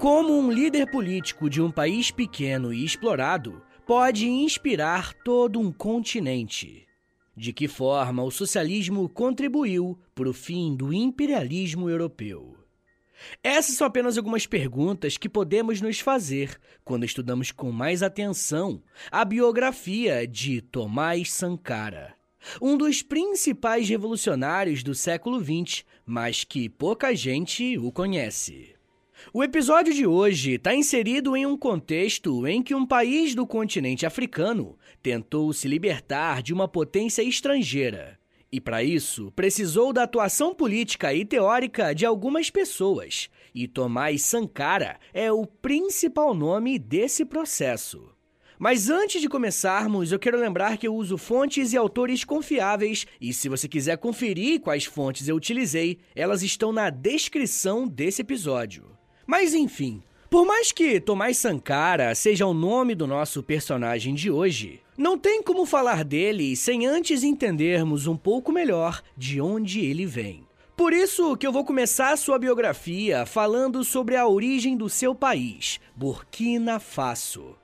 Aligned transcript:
Como 0.00 0.38
um 0.38 0.50
líder 0.50 0.90
político 0.90 1.48
de 1.48 1.62
um 1.62 1.70
país 1.70 2.10
pequeno 2.10 2.74
e 2.74 2.84
explorado 2.84 3.62
pode 3.86 4.26
inspirar 4.26 5.14
todo 5.24 5.58
um 5.58 5.72
continente? 5.72 6.86
De 7.36 7.52
que 7.52 7.68
forma 7.68 8.22
o 8.22 8.30
socialismo 8.30 9.08
contribuiu 9.08 9.98
para 10.14 10.28
o 10.28 10.32
fim 10.32 10.74
do 10.74 10.92
imperialismo 10.92 11.88
europeu? 11.88 12.56
Essas 13.42 13.76
são 13.76 13.86
apenas 13.86 14.18
algumas 14.18 14.46
perguntas 14.46 15.16
que 15.16 15.28
podemos 15.28 15.80
nos 15.80 16.00
fazer 16.00 16.60
quando 16.84 17.04
estudamos 17.04 17.50
com 17.50 17.72
mais 17.72 18.02
atenção 18.02 18.82
a 19.10 19.24
biografia 19.24 20.26
de 20.26 20.60
Tomás 20.60 21.32
Sankara, 21.32 22.14
um 22.60 22.76
dos 22.76 23.00
principais 23.02 23.88
revolucionários 23.88 24.82
do 24.82 24.94
século 24.94 25.40
XX, 25.42 25.84
mas 26.04 26.44
que 26.44 26.68
pouca 26.68 27.14
gente 27.14 27.78
o 27.78 27.90
conhece. 27.90 28.73
O 29.32 29.42
episódio 29.42 29.92
de 29.92 30.06
hoje 30.06 30.52
está 30.52 30.74
inserido 30.74 31.36
em 31.36 31.46
um 31.46 31.56
contexto 31.56 32.46
em 32.46 32.62
que 32.62 32.74
um 32.74 32.86
país 32.86 33.34
do 33.34 33.46
continente 33.46 34.04
africano 34.04 34.78
tentou 35.02 35.52
se 35.52 35.66
libertar 35.66 36.42
de 36.42 36.52
uma 36.52 36.68
potência 36.68 37.22
estrangeira. 37.22 38.18
E 38.52 38.60
para 38.60 38.84
isso, 38.84 39.32
precisou 39.32 39.92
da 39.92 40.04
atuação 40.04 40.54
política 40.54 41.12
e 41.12 41.24
teórica 41.24 41.92
de 41.94 42.06
algumas 42.06 42.50
pessoas, 42.50 43.28
e 43.52 43.66
Tomás 43.66 44.22
Sankara 44.22 44.98
é 45.12 45.32
o 45.32 45.46
principal 45.46 46.34
nome 46.34 46.78
desse 46.78 47.24
processo. 47.24 48.10
Mas 48.56 48.88
antes 48.88 49.20
de 49.20 49.28
começarmos, 49.28 50.12
eu 50.12 50.18
quero 50.18 50.38
lembrar 50.38 50.78
que 50.78 50.86
eu 50.86 50.94
uso 50.94 51.18
fontes 51.18 51.72
e 51.72 51.76
autores 51.76 52.22
confiáveis, 52.22 53.04
e 53.20 53.34
se 53.34 53.48
você 53.48 53.66
quiser 53.66 53.98
conferir 53.98 54.60
quais 54.60 54.84
fontes 54.84 55.26
eu 55.26 55.34
utilizei, 55.34 55.98
elas 56.14 56.44
estão 56.44 56.72
na 56.72 56.88
descrição 56.90 57.88
desse 57.88 58.22
episódio. 58.22 58.93
Mas 59.26 59.54
enfim, 59.54 60.02
por 60.28 60.44
mais 60.44 60.72
que 60.72 61.00
Tomás 61.00 61.36
Sankara 61.36 62.14
seja 62.14 62.46
o 62.46 62.52
nome 62.52 62.94
do 62.94 63.06
nosso 63.06 63.42
personagem 63.42 64.14
de 64.14 64.30
hoje, 64.30 64.80
não 64.96 65.18
tem 65.18 65.42
como 65.42 65.64
falar 65.64 66.04
dele 66.04 66.56
sem 66.56 66.86
antes 66.86 67.22
entendermos 67.22 68.06
um 68.06 68.16
pouco 68.16 68.52
melhor 68.52 69.02
de 69.16 69.40
onde 69.40 69.84
ele 69.84 70.04
vem. 70.06 70.44
Por 70.76 70.92
isso 70.92 71.36
que 71.36 71.46
eu 71.46 71.52
vou 71.52 71.64
começar 71.64 72.16
sua 72.18 72.36
biografia 72.36 73.24
falando 73.24 73.84
sobre 73.84 74.16
a 74.16 74.26
origem 74.26 74.76
do 74.76 74.88
seu 74.88 75.14
país, 75.14 75.78
Burkina 75.94 76.80
Faso. 76.80 77.56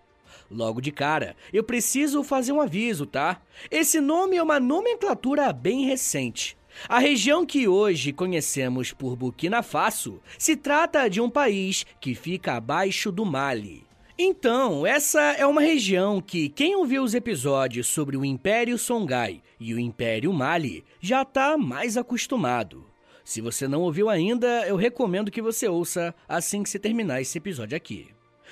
Logo 0.49 0.81
de 0.81 0.93
cara, 0.93 1.37
eu 1.53 1.62
preciso 1.62 2.22
fazer 2.22 2.53
um 2.53 2.60
aviso, 2.60 3.06
tá? 3.06 3.41
Esse 3.70 4.00
nome 4.00 4.37
é 4.37 4.43
uma 4.43 4.60
nomenclatura 4.60 5.53
bem 5.53 5.87
recente. 5.87 6.56
A 6.89 6.99
região 6.99 7.45
que 7.45 7.69
hoje 7.69 8.13
conhecemos 8.13 8.93
por 8.93 9.17
Burkina 9.17 9.63
Faso 9.63 10.21
se 10.39 10.57
trata 10.57 11.09
de 11.09 11.21
um 11.21 11.29
país 11.29 11.85
que 12.01 12.15
fica 12.15 12.55
abaixo 12.55 13.13
do 13.13 13.25
Mali. 13.25 13.85
Então, 14.19 14.87
essa 14.87 15.21
é 15.33 15.47
uma 15.47 15.63
região 15.63 16.21
que 16.21 16.49
quem 16.49 16.77
ouviu 16.77 17.03
os 17.03 17.15
episódios 17.15 17.87
sobre 17.87 18.17
o 18.17 18.25
Império 18.25 18.77
Songhai 18.77 19.41
e 19.59 19.73
o 19.73 19.79
Império 19.79 20.33
Mali 20.33 20.85
já 21.01 21.23
está 21.23 21.57
mais 21.57 21.97
acostumado. 21.97 22.85
Se 23.25 23.41
você 23.41 23.69
não 23.69 23.83
ouviu 23.83 24.11
ainda, 24.11 24.67
eu 24.67 24.77
recomendo 24.77 25.31
que 25.31 25.41
você 25.41 25.69
ouça 25.69 26.15
assim 26.29 26.62
que 26.62 26.69
se 26.69 26.79
terminar 26.79 27.21
esse 27.23 27.39
episódio 27.39 27.77
aqui. 27.77 28.09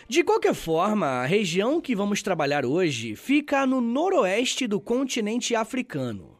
De 0.08 0.22
qualquer 0.22 0.54
forma, 0.54 1.06
a 1.06 1.26
região 1.26 1.80
que 1.80 1.94
vamos 1.96 2.22
trabalhar 2.22 2.64
hoje 2.64 3.16
fica 3.16 3.66
no 3.66 3.80
noroeste 3.80 4.66
do 4.66 4.80
continente 4.80 5.54
africano. 5.54 6.37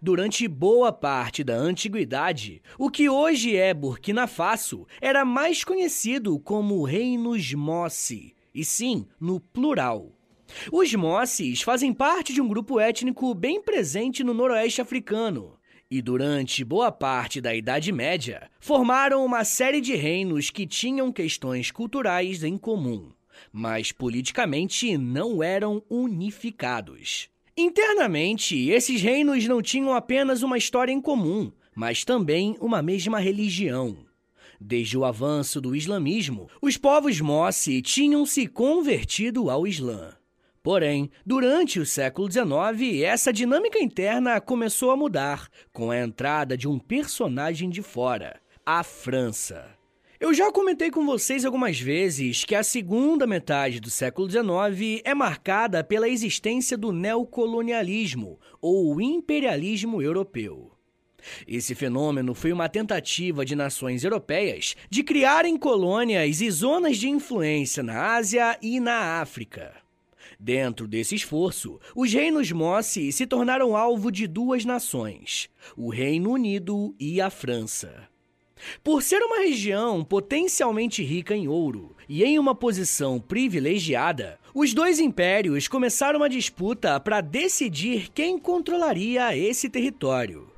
Durante 0.00 0.46
boa 0.48 0.92
parte 0.92 1.44
da 1.44 1.54
antiguidade, 1.54 2.62
o 2.78 2.90
que 2.90 3.08
hoje 3.08 3.56
é 3.56 3.72
Burkina 3.72 4.26
Faso 4.26 4.86
era 5.00 5.24
mais 5.24 5.64
conhecido 5.64 6.38
como 6.38 6.84
Reinos 6.84 7.52
Mossi, 7.54 8.34
e 8.54 8.64
sim 8.64 9.06
no 9.20 9.40
plural. 9.40 10.12
Os 10.72 10.92
Mossis 10.94 11.62
fazem 11.62 11.92
parte 11.92 12.32
de 12.32 12.40
um 12.40 12.48
grupo 12.48 12.80
étnico 12.80 13.32
bem 13.34 13.62
presente 13.62 14.24
no 14.24 14.34
noroeste 14.34 14.80
africano. 14.80 15.56
E 15.90 16.00
durante 16.00 16.64
boa 16.64 16.92
parte 16.92 17.40
da 17.40 17.54
Idade 17.54 17.90
Média, 17.90 18.48
formaram 18.60 19.24
uma 19.24 19.44
série 19.44 19.80
de 19.80 19.94
reinos 19.96 20.48
que 20.48 20.66
tinham 20.66 21.10
questões 21.10 21.72
culturais 21.72 22.44
em 22.44 22.56
comum, 22.56 23.12
mas 23.52 23.90
politicamente 23.90 24.96
não 24.96 25.42
eram 25.42 25.82
unificados. 25.90 27.28
Internamente, 27.60 28.70
esses 28.70 29.02
reinos 29.02 29.46
não 29.46 29.60
tinham 29.60 29.92
apenas 29.92 30.42
uma 30.42 30.56
história 30.56 30.90
em 30.90 30.98
comum, 30.98 31.52
mas 31.74 32.06
também 32.06 32.56
uma 32.58 32.80
mesma 32.80 33.20
religião. 33.20 33.98
Desde 34.58 34.96
o 34.96 35.04
avanço 35.04 35.60
do 35.60 35.76
islamismo, 35.76 36.48
os 36.62 36.78
povos 36.78 37.20
Mossi 37.20 37.82
tinham 37.82 38.24
se 38.24 38.46
convertido 38.46 39.50
ao 39.50 39.66
Islã. 39.66 40.14
Porém, 40.62 41.10
durante 41.24 41.78
o 41.78 41.84
século 41.84 42.32
XIX, 42.32 43.02
essa 43.02 43.30
dinâmica 43.30 43.78
interna 43.78 44.40
começou 44.40 44.90
a 44.90 44.96
mudar 44.96 45.46
com 45.70 45.90
a 45.90 45.98
entrada 45.98 46.56
de 46.56 46.66
um 46.66 46.78
personagem 46.78 47.68
de 47.68 47.82
fora, 47.82 48.40
a 48.64 48.82
França. 48.82 49.79
Eu 50.20 50.34
já 50.34 50.52
comentei 50.52 50.90
com 50.90 51.06
vocês 51.06 51.46
algumas 51.46 51.80
vezes 51.80 52.44
que 52.44 52.54
a 52.54 52.62
segunda 52.62 53.26
metade 53.26 53.80
do 53.80 53.88
século 53.88 54.28
XIX 54.28 55.00
é 55.02 55.14
marcada 55.14 55.82
pela 55.82 56.06
existência 56.06 56.76
do 56.76 56.92
neocolonialismo 56.92 58.38
ou 58.60 59.00
imperialismo 59.00 60.02
europeu. 60.02 60.72
Esse 61.48 61.74
fenômeno 61.74 62.34
foi 62.34 62.52
uma 62.52 62.68
tentativa 62.68 63.46
de 63.46 63.56
nações 63.56 64.04
europeias 64.04 64.76
de 64.90 65.02
criarem 65.02 65.56
colônias 65.56 66.42
e 66.42 66.50
zonas 66.50 66.98
de 66.98 67.08
influência 67.08 67.82
na 67.82 68.14
Ásia 68.14 68.58
e 68.60 68.78
na 68.78 69.22
África. 69.22 69.74
Dentro 70.38 70.86
desse 70.86 71.14
esforço, 71.14 71.80
os 71.96 72.12
reinos 72.12 72.52
Mossi 72.52 73.10
se 73.10 73.26
tornaram 73.26 73.74
alvo 73.74 74.12
de 74.12 74.26
duas 74.26 74.66
nações, 74.66 75.48
o 75.74 75.88
Reino 75.88 76.30
Unido 76.32 76.94
e 77.00 77.22
a 77.22 77.30
França. 77.30 78.09
Por 78.82 79.02
ser 79.02 79.22
uma 79.22 79.38
região 79.38 80.04
potencialmente 80.04 81.02
rica 81.02 81.34
em 81.34 81.48
ouro 81.48 81.96
e 82.08 82.24
em 82.24 82.38
uma 82.38 82.54
posição 82.54 83.20
privilegiada, 83.20 84.38
os 84.54 84.74
dois 84.74 84.98
impérios 84.98 85.68
começaram 85.68 86.18
uma 86.18 86.28
disputa 86.28 86.98
para 86.98 87.20
decidir 87.20 88.10
quem 88.12 88.38
controlaria 88.38 89.36
esse 89.36 89.68
território. 89.68 90.50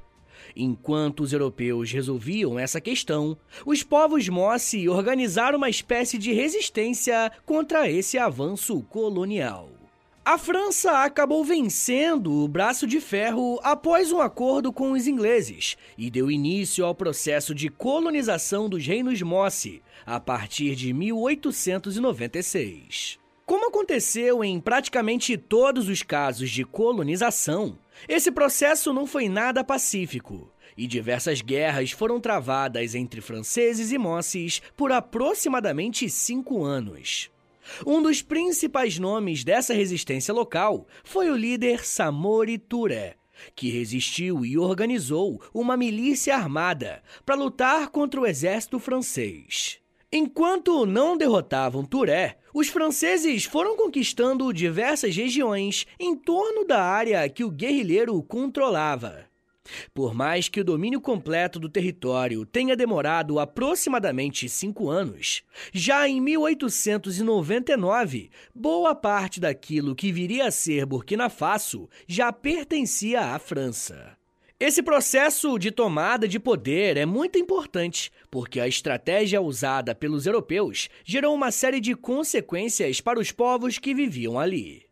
Enquanto 0.54 1.20
os 1.20 1.32
europeus 1.32 1.90
resolviam 1.90 2.58
essa 2.58 2.80
questão, 2.80 3.36
os 3.64 3.82
povos 3.82 4.28
Mossi 4.28 4.88
organizaram 4.88 5.58
uma 5.58 5.70
espécie 5.70 6.18
de 6.18 6.32
resistência 6.32 7.30
contra 7.46 7.90
esse 7.90 8.18
avanço 8.18 8.82
colonial. 8.82 9.81
A 10.24 10.38
França 10.38 11.02
acabou 11.02 11.44
vencendo 11.44 12.44
o 12.44 12.46
Braço 12.46 12.86
de 12.86 13.00
Ferro 13.00 13.58
após 13.60 14.12
um 14.12 14.20
acordo 14.20 14.72
com 14.72 14.92
os 14.92 15.08
ingleses 15.08 15.76
e 15.98 16.08
deu 16.08 16.30
início 16.30 16.84
ao 16.84 16.94
processo 16.94 17.52
de 17.52 17.68
colonização 17.68 18.68
dos 18.68 18.86
reinos 18.86 19.20
Mossi 19.20 19.82
a 20.06 20.20
partir 20.20 20.76
de 20.76 20.92
1896. 20.92 23.18
Como 23.44 23.66
aconteceu 23.66 24.44
em 24.44 24.60
praticamente 24.60 25.36
todos 25.36 25.88
os 25.88 26.04
casos 26.04 26.52
de 26.52 26.64
colonização, 26.64 27.76
esse 28.08 28.30
processo 28.30 28.92
não 28.92 29.08
foi 29.08 29.28
nada 29.28 29.64
pacífico 29.64 30.48
e 30.76 30.86
diversas 30.86 31.42
guerras 31.42 31.90
foram 31.90 32.20
travadas 32.20 32.94
entre 32.94 33.20
franceses 33.20 33.90
e 33.90 33.98
mosses 33.98 34.62
por 34.76 34.92
aproximadamente 34.92 36.08
cinco 36.08 36.62
anos. 36.62 37.28
Um 37.86 38.02
dos 38.02 38.22
principais 38.22 38.98
nomes 38.98 39.44
dessa 39.44 39.74
resistência 39.74 40.32
local 40.32 40.86
foi 41.04 41.30
o 41.30 41.36
líder 41.36 41.84
Samori 41.84 42.58
Touré, 42.58 43.16
que 43.54 43.70
resistiu 43.70 44.44
e 44.44 44.58
organizou 44.58 45.40
uma 45.52 45.76
milícia 45.76 46.36
armada 46.36 47.02
para 47.24 47.34
lutar 47.34 47.88
contra 47.88 48.20
o 48.20 48.26
exército 48.26 48.78
francês. 48.78 49.78
Enquanto 50.14 50.84
não 50.84 51.16
derrotavam 51.16 51.84
Touré, 51.84 52.36
os 52.52 52.68
franceses 52.68 53.44
foram 53.44 53.76
conquistando 53.76 54.52
diversas 54.52 55.16
regiões 55.16 55.86
em 55.98 56.14
torno 56.14 56.66
da 56.66 56.82
área 56.82 57.26
que 57.30 57.42
o 57.42 57.50
guerrilheiro 57.50 58.22
controlava. 58.22 59.31
Por 59.94 60.12
mais 60.14 60.48
que 60.48 60.60
o 60.60 60.64
domínio 60.64 61.00
completo 61.00 61.60
do 61.60 61.68
território 61.68 62.44
tenha 62.44 62.76
demorado 62.76 63.38
aproximadamente 63.38 64.48
cinco 64.48 64.90
anos, 64.90 65.44
já 65.72 66.08
em 66.08 66.20
1899, 66.20 68.30
boa 68.54 68.94
parte 68.94 69.40
daquilo 69.40 69.94
que 69.94 70.12
viria 70.12 70.48
a 70.48 70.50
ser 70.50 70.86
Burkina 70.86 71.28
Faso 71.28 71.88
já 72.06 72.32
pertencia 72.32 73.34
à 73.34 73.38
França. 73.38 74.16
Esse 74.58 74.82
processo 74.82 75.58
de 75.58 75.70
tomada 75.72 76.26
de 76.28 76.38
poder 76.38 76.96
é 76.96 77.04
muito 77.04 77.36
importante, 77.36 78.12
porque 78.30 78.60
a 78.60 78.68
estratégia 78.68 79.42
usada 79.42 79.92
pelos 79.92 80.24
europeus 80.24 80.88
gerou 81.04 81.34
uma 81.34 81.50
série 81.50 81.80
de 81.80 81.96
consequências 81.96 83.00
para 83.00 83.18
os 83.18 83.32
povos 83.32 83.76
que 83.78 83.92
viviam 83.92 84.38
ali. 84.38 84.86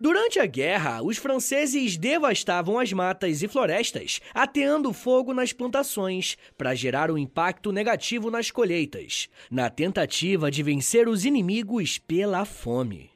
Durante 0.00 0.38
a 0.38 0.46
guerra, 0.46 1.02
os 1.02 1.16
franceses 1.16 1.96
devastavam 1.96 2.78
as 2.78 2.92
matas 2.92 3.42
e 3.42 3.48
florestas, 3.48 4.20
ateando 4.34 4.92
fogo 4.92 5.32
nas 5.32 5.52
plantações, 5.52 6.36
para 6.56 6.74
gerar 6.74 7.10
um 7.10 7.18
impacto 7.18 7.72
negativo 7.72 8.30
nas 8.30 8.50
colheitas, 8.50 9.28
na 9.50 9.70
tentativa 9.70 10.50
de 10.50 10.62
vencer 10.62 11.08
os 11.08 11.24
inimigos 11.24 11.98
pela 11.98 12.44
fome. 12.44 13.10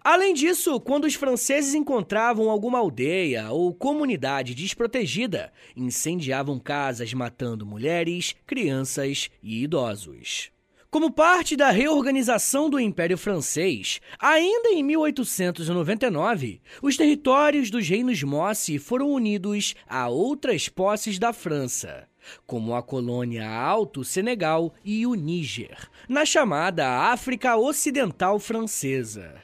Além 0.00 0.32
disso, 0.32 0.80
quando 0.80 1.04
os 1.04 1.14
franceses 1.14 1.74
encontravam 1.74 2.50
alguma 2.50 2.78
aldeia 2.78 3.50
ou 3.50 3.74
comunidade 3.74 4.54
desprotegida, 4.54 5.52
incendiavam 5.76 6.58
casas 6.58 7.12
matando 7.12 7.66
mulheres, 7.66 8.34
crianças 8.46 9.30
e 9.42 9.62
idosos. 9.62 10.50
Como 10.90 11.10
parte 11.10 11.56
da 11.56 11.70
reorganização 11.70 12.70
do 12.70 12.78
Império 12.78 13.18
Francês, 13.18 14.00
ainda 14.18 14.68
em 14.70 14.82
1899, 14.84 16.60
os 16.80 16.96
territórios 16.96 17.70
dos 17.70 17.88
reinos 17.88 18.22
Mossi 18.22 18.78
foram 18.78 19.10
unidos 19.10 19.74
a 19.88 20.08
outras 20.08 20.68
posses 20.68 21.18
da 21.18 21.32
França, 21.32 22.08
como 22.46 22.74
a 22.74 22.82
colônia 22.82 23.48
Alto 23.50 24.04
Senegal 24.04 24.72
e 24.84 25.06
o 25.06 25.14
Níger, 25.14 25.88
na 26.08 26.24
chamada 26.24 26.88
África 27.10 27.56
Ocidental 27.56 28.38
Francesa. 28.38 29.34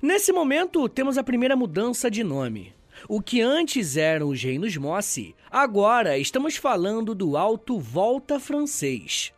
Nesse 0.00 0.32
momento, 0.32 0.88
temos 0.88 1.18
a 1.18 1.24
primeira 1.24 1.56
mudança 1.56 2.10
de 2.10 2.22
nome. 2.22 2.72
O 3.08 3.20
que 3.20 3.40
antes 3.40 3.96
eram 3.96 4.28
os 4.28 4.42
reinos 4.42 4.76
Mossi, 4.76 5.34
agora 5.50 6.18
estamos 6.18 6.56
falando 6.56 7.14
do 7.14 7.36
Alto 7.36 7.78
Volta 7.78 8.38
francês. 8.38 9.32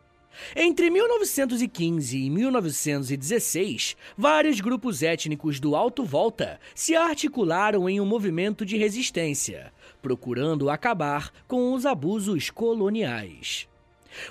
Entre 0.54 0.90
1915 0.90 2.18
e 2.18 2.30
1916, 2.30 3.96
vários 4.16 4.60
grupos 4.60 5.02
étnicos 5.02 5.60
do 5.60 5.76
Alto 5.76 6.04
Volta 6.04 6.60
se 6.74 6.94
articularam 6.94 7.88
em 7.88 8.00
um 8.00 8.06
movimento 8.06 8.64
de 8.64 8.76
resistência, 8.76 9.72
procurando 10.02 10.70
acabar 10.70 11.32
com 11.46 11.72
os 11.72 11.86
abusos 11.86 12.50
coloniais. 12.50 13.68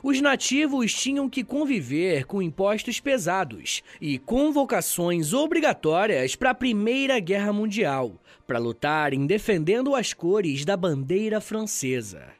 Os 0.03 0.19
nativos 0.21 0.93
tinham 0.93 1.29
que 1.29 1.43
conviver 1.43 2.25
com 2.25 2.41
impostos 2.41 2.99
pesados 2.99 3.81
e 4.01 4.17
convocações 4.17 5.33
obrigatórias 5.33 6.35
para 6.35 6.51
a 6.51 6.55
Primeira 6.55 7.19
Guerra 7.19 7.53
Mundial, 7.53 8.19
para 8.45 8.59
lutarem 8.59 9.25
defendendo 9.25 9.95
as 9.95 10.13
cores 10.13 10.65
da 10.65 10.75
bandeira 10.75 11.39
francesa. 11.39 12.38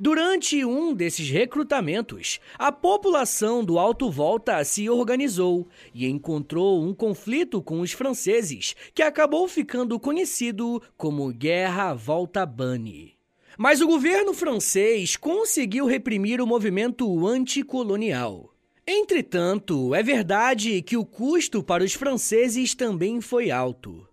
Durante 0.00 0.64
um 0.64 0.94
desses 0.94 1.28
recrutamentos, 1.28 2.40
a 2.58 2.70
população 2.70 3.64
do 3.64 3.78
Alto 3.78 4.10
Volta 4.10 4.62
se 4.64 4.88
organizou 4.88 5.68
e 5.94 6.06
encontrou 6.06 6.82
um 6.82 6.94
conflito 6.94 7.62
com 7.62 7.80
os 7.80 7.92
franceses 7.92 8.74
que 8.94 9.02
acabou 9.02 9.46
ficando 9.48 9.98
conhecido 9.98 10.82
como 10.96 11.32
Guerra 11.32 11.94
Volta 11.94 12.44
Bani. 12.44 13.14
Mas 13.56 13.80
o 13.80 13.86
governo 13.86 14.34
francês 14.34 15.16
conseguiu 15.16 15.86
reprimir 15.86 16.40
o 16.40 16.46
movimento 16.46 17.26
anticolonial. 17.26 18.52
Entretanto, 18.86 19.94
é 19.94 20.02
verdade 20.02 20.82
que 20.82 20.96
o 20.96 21.06
custo 21.06 21.62
para 21.62 21.84
os 21.84 21.94
franceses 21.94 22.74
também 22.74 23.20
foi 23.20 23.50
alto. 23.50 24.06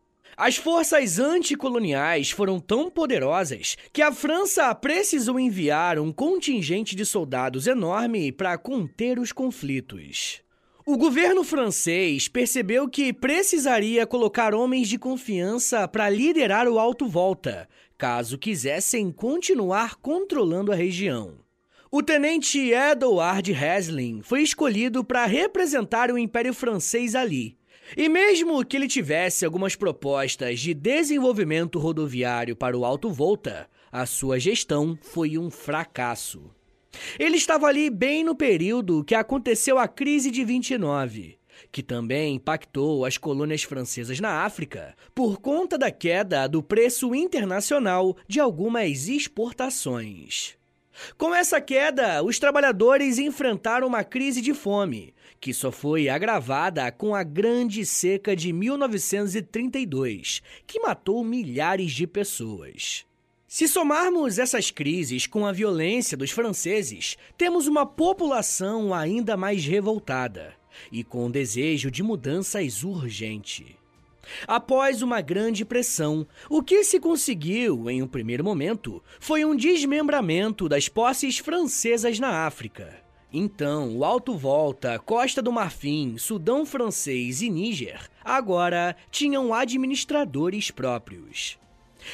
As 0.44 0.56
forças 0.56 1.20
anticoloniais 1.20 2.32
foram 2.32 2.60
tão 2.60 2.90
poderosas 2.90 3.78
que 3.94 4.02
a 4.02 4.12
França 4.12 4.74
precisou 4.74 5.40
enviar 5.40 6.00
um 6.00 6.12
contingente 6.12 6.96
de 6.96 7.06
soldados 7.06 7.68
enorme 7.68 8.32
para 8.32 8.58
conter 8.58 9.20
os 9.20 9.32
conflitos. 9.32 10.42
O 10.84 10.98
governo 10.98 11.44
francês 11.44 12.28
percebeu 12.28 12.90
que 12.90 13.14
precisaria 13.14 14.08
colocar 14.08 14.56
homens 14.56 14.90
de 14.90 14.98
confiança 14.98 15.88
para 15.88 16.10
liderar 16.10 16.68
o 16.68 16.80
Alto 16.80 17.08
Volta, 17.08 17.70
caso 17.96 18.36
quisessem 18.36 19.12
continuar 19.12 19.98
controlando 19.98 20.72
a 20.72 20.76
região. 20.76 21.36
O 21.92 22.02
tenente 22.02 22.72
Edouard 22.72 23.52
Heslin 23.52 24.24
foi 24.24 24.42
escolhido 24.42 25.04
para 25.04 25.24
representar 25.28 26.10
o 26.10 26.18
Império 26.18 26.52
Francês 26.52 27.14
ali. 27.14 27.61
E 27.96 28.08
mesmo 28.08 28.66
que 28.66 28.78
ele 28.78 28.88
tivesse 28.88 29.46
algumas 29.46 29.76
propostas 29.76 30.60
de 30.60 30.74
desenvolvimento 30.74 31.80
rodoviário 31.80 32.56
para 32.56 32.78
o 32.78 32.86
Alto 32.86 33.10
Volta, 33.10 33.70
a 33.92 34.06
sua 34.06 34.40
gestão 34.40 34.98
foi 35.02 35.38
um 35.38 35.50
fracasso. 35.50 36.50
Ele 37.20 37.38
estava 37.38 37.68
ali 37.68 37.90
bem 37.90 38.24
no 38.24 38.36
período 38.36 39.04
que 39.04 39.16
aconteceu 39.16 39.78
a 39.78 39.88
crise 39.88 40.32
de 40.32 40.44
29 40.44 41.42
que 41.72 41.84
também 41.84 42.36
impactou 42.36 43.06
as 43.06 43.18
colônias 43.18 43.64
francesas 43.64 44.20
na 44.20 44.44
África 44.44 44.96
por 45.14 45.40
conta 45.40 45.78
da 45.78 45.92
queda 45.92 46.48
do 46.48 46.64
preço 46.64 47.14
internacional 47.14 48.16
de 48.28 48.40
algumas 48.40 49.08
exportações. 49.08 50.56
Com 51.18 51.34
essa 51.34 51.60
queda, 51.60 52.22
os 52.24 52.38
trabalhadores 52.38 53.18
enfrentaram 53.18 53.88
uma 53.88 54.04
crise 54.04 54.42
de 54.42 54.54
fome, 54.54 55.14
que 55.42 55.54
só 55.56 55.72
foi 55.72 56.08
agravada 56.08 56.90
com 56.92 57.16
a 57.16 57.24
Grande 57.24 57.84
Seca 57.84 58.36
de 58.36 58.54
1932, 58.54 60.44
que 60.68 60.80
matou 60.80 61.24
milhares 61.24 61.92
de 61.92 62.06
pessoas. 62.06 63.08
Se 63.48 63.68
somarmos 63.68 64.38
essas 64.38 64.70
crises 64.70 65.26
com 65.26 65.46
a 65.48 65.52
violência 65.52 66.16
dos 66.16 66.30
franceses, 66.30 67.18
temos 67.38 67.68
uma 67.68 67.88
população 67.88 68.94
ainda 68.94 69.36
mais 69.36 69.66
revoltada 69.66 70.54
e 70.92 71.04
com 71.04 71.30
desejo 71.30 71.90
de 71.90 72.04
mudanças 72.04 72.84
urgente. 72.84 73.76
Após 74.48 75.02
uma 75.02 75.22
grande 75.22 75.66
pressão, 75.66 76.26
o 76.50 76.62
que 76.62 76.84
se 76.84 77.00
conseguiu, 77.00 77.90
em 77.90 78.04
um 78.04 78.08
primeiro 78.08 78.44
momento, 78.44 79.04
foi 79.20 79.44
um 79.44 79.56
desmembramento 79.56 80.70
das 80.70 80.88
posses 80.88 81.40
francesas 81.40 82.20
na 82.20 82.46
África. 82.46 83.01
Então, 83.34 83.96
o 83.98 84.04
Alto 84.04 84.36
Volta, 84.36 85.00
Costa 85.00 85.42
do 85.42 85.54
Marfim, 85.54 86.18
Sudão 86.18 86.66
Francês 86.66 87.42
e 87.42 87.50
Níger 87.50 88.10
agora 88.24 88.94
tinham 89.10 89.54
administradores 89.54 90.70
próprios. 90.70 91.58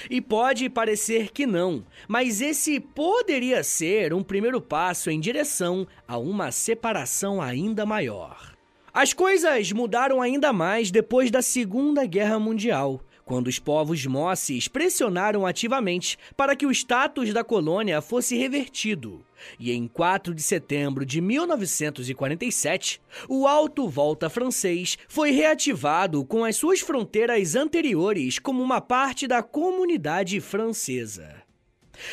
E 0.10 0.22
pode 0.22 0.70
parecer 0.70 1.32
que 1.32 1.48
não, 1.48 1.84
mas 2.08 2.40
esse 2.40 2.80
poderia 2.80 3.64
ser 3.64 4.14
um 4.14 4.22
primeiro 4.22 4.62
passo 4.62 5.10
em 5.10 5.20
direção 5.20 5.88
a 6.08 6.18
uma 6.18 6.52
separação 6.52 7.42
ainda 7.42 7.86
maior. 7.86 8.56
As 8.94 9.14
coisas 9.14 9.72
mudaram 9.72 10.22
ainda 10.22 10.54
mais 10.54 10.92
depois 10.92 11.32
da 11.32 11.42
Segunda 11.42 12.06
Guerra 12.06 12.38
Mundial, 12.38 13.02
quando 13.26 13.48
os 13.48 13.58
povos 13.60 14.06
Mosses 14.06 14.68
pressionaram 14.68 15.46
ativamente 15.46 16.18
para 16.36 16.56
que 16.56 16.66
o 16.66 16.72
status 16.72 17.34
da 17.34 17.44
colônia 17.44 18.02
fosse 18.02 18.38
revertido. 18.38 19.27
E 19.60 19.72
em 19.72 19.88
4 19.88 20.34
de 20.34 20.42
setembro 20.42 21.06
de 21.06 21.22
1947, 21.22 23.02
o 23.28 23.48
Alto 23.48 23.88
Volta 23.88 24.30
francês 24.30 24.98
foi 25.08 25.32
reativado 25.32 26.24
com 26.26 26.44
as 26.44 26.56
suas 26.56 26.80
fronteiras 26.80 27.56
anteriores 27.56 28.40
como 28.40 28.62
uma 28.62 28.82
parte 28.82 29.28
da 29.28 29.42
comunidade 29.42 30.40
francesa. 30.40 31.48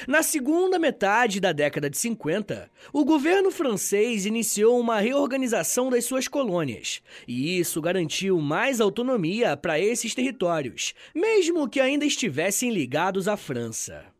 Na 0.06 0.22
segunda 0.22 0.78
metade 0.78 1.40
da 1.40 1.52
década 1.52 1.90
de 1.90 1.98
50, 1.98 2.70
o 2.92 3.04
governo 3.04 3.50
francês 3.50 4.26
iniciou 4.26 4.78
uma 4.80 5.00
reorganização 5.00 5.90
das 5.90 6.04
suas 6.04 6.26
colônias, 6.28 7.02
e 7.28 7.58
isso 7.58 7.80
garantiu 7.80 8.40
mais 8.40 8.80
autonomia 8.80 9.56
para 9.56 9.78
esses 9.78 10.14
territórios, 10.14 10.94
mesmo 11.14 11.68
que 11.68 11.80
ainda 11.80 12.04
estivessem 12.04 12.70
ligados 12.70 13.28
à 13.28 13.36
França. 13.36 14.13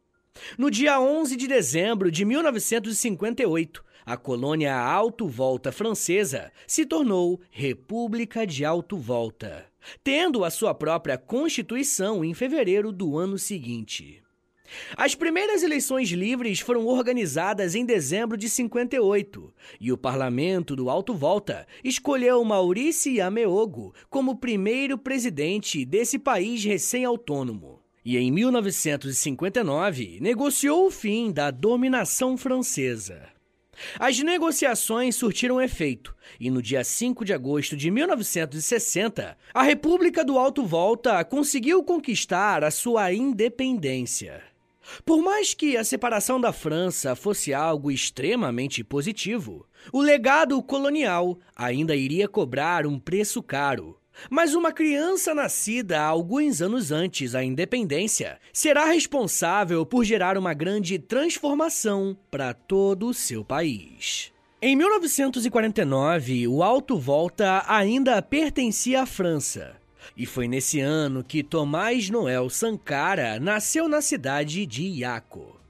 No 0.58 0.70
dia 0.70 1.00
11 1.00 1.36
de 1.36 1.46
dezembro 1.48 2.10
de 2.10 2.24
1958, 2.24 3.84
a 4.06 4.16
colônia 4.16 4.76
Alto 4.76 5.26
Volta 5.26 5.72
francesa 5.72 6.52
se 6.66 6.84
tornou 6.84 7.40
República 7.50 8.46
de 8.46 8.64
Alto 8.64 8.96
Volta, 8.96 9.66
tendo 10.02 10.44
a 10.44 10.50
sua 10.50 10.74
própria 10.74 11.16
Constituição 11.16 12.24
em 12.24 12.34
fevereiro 12.34 12.92
do 12.92 13.16
ano 13.16 13.38
seguinte. 13.38 14.22
As 14.96 15.14
primeiras 15.14 15.62
eleições 15.62 16.10
livres 16.10 16.60
foram 16.60 16.86
organizadas 16.86 17.74
em 17.74 17.84
dezembro 17.84 18.36
de 18.36 18.48
58 18.48 19.52
e 19.80 19.92
o 19.92 19.98
parlamento 19.98 20.74
do 20.74 20.90
Alto 20.90 21.14
Volta 21.14 21.66
escolheu 21.82 22.42
Maurice 22.44 23.20
Ameogo 23.20 23.94
como 24.08 24.36
primeiro 24.36 24.98
presidente 24.98 25.84
desse 25.84 26.18
país 26.18 26.64
recém-autônomo. 26.64 27.73
E 28.04 28.18
em 28.18 28.30
1959 28.30 30.18
negociou 30.20 30.87
o 30.87 30.90
fim 30.90 31.32
da 31.32 31.50
dominação 31.50 32.37
francesa. 32.37 33.23
As 33.99 34.18
negociações 34.18 35.16
surtiram 35.16 35.61
efeito, 35.61 36.14
e 36.38 36.50
no 36.50 36.62
dia 36.62 36.84
5 36.84 37.25
de 37.25 37.32
agosto 37.32 37.76
de 37.76 37.90
1960, 37.90 39.37
a 39.52 39.62
República 39.62 40.25
do 40.25 40.38
Alto 40.38 40.64
Volta 40.64 41.25
conseguiu 41.25 41.82
conquistar 41.82 42.62
a 42.62 42.70
sua 42.70 43.12
independência. 43.12 44.42
Por 45.04 45.23
mais 45.23 45.54
que 45.54 45.76
a 45.76 45.84
separação 45.84 46.40
da 46.40 46.52
França 46.52 47.16
fosse 47.16 47.54
algo 47.54 47.90
extremamente 47.90 48.84
positivo, 48.84 49.66
o 49.92 50.00
legado 50.00 50.62
colonial 50.62 51.38
ainda 51.56 51.96
iria 51.96 52.28
cobrar 52.28 52.87
um 52.87 52.99
preço 52.99 53.42
caro. 53.42 53.99
Mas 54.30 54.54
uma 54.54 54.73
criança 54.73 55.35
nascida 55.35 56.00
alguns 56.00 56.62
anos 56.62 56.90
antes 56.90 57.33
da 57.33 57.42
independência 57.42 58.38
será 58.52 58.85
responsável 58.87 59.85
por 59.85 60.04
gerar 60.04 60.38
uma 60.38 60.54
grande 60.54 60.99
transformação 60.99 62.16
para 62.30 62.54
todo 62.54 63.09
o 63.09 63.14
seu 63.14 63.44
país. 63.44 64.33
Em 64.61 64.75
1949, 64.76 66.49
o 66.49 66.62
Alto 66.62 66.99
Volta 66.99 67.64
ainda 67.66 68.23
pertencia 68.23 69.02
à 69.02 69.06
França 69.06 69.76
e 70.16 70.26
foi 70.26 70.47
nesse 70.47 70.80
ano 70.80 71.25
que 71.25 71.42
Tomás 71.42 72.11
Noel 72.11 72.49
Sankara 72.50 73.40
nasceu 73.40 73.88
na 73.88 74.00
cidade 74.00 74.66
de 74.66 74.83
Iaco. 74.83 75.63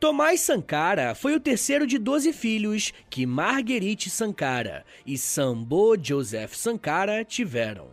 Tomás 0.00 0.40
Sankara 0.40 1.14
foi 1.14 1.34
o 1.34 1.40
terceiro 1.40 1.86
de 1.86 1.98
12 1.98 2.32
filhos 2.32 2.92
que 3.08 3.26
Marguerite 3.26 4.10
Sankara 4.10 4.84
e 5.06 5.16
Sambo 5.18 5.96
Joseph 6.00 6.54
Sankara 6.54 7.24
tiveram. 7.24 7.88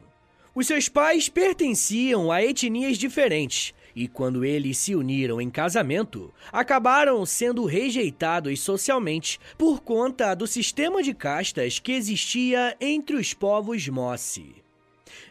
Os 0.54 0.68
seus 0.68 0.88
pais 0.88 1.28
pertenciam 1.28 2.32
a 2.32 2.42
etnias 2.42 2.98
diferentes 2.98 3.74
e, 3.96 4.08
quando 4.08 4.44
eles 4.44 4.78
se 4.78 4.96
uniram 4.96 5.40
em 5.40 5.50
casamento, 5.50 6.34
acabaram 6.52 7.26
sendo 7.26 7.66
rejeitados 7.66 8.60
socialmente 8.60 9.40
por 9.58 9.82
conta 9.82 10.36
do 10.36 10.46
sistema 10.46 11.02
de 11.02 11.14
castas 11.14 11.80
que 11.80 11.94
existia 11.94 12.76
entre 12.80 13.16
os 13.16 13.34
povos 13.34 13.88
Mossi. 13.88 14.65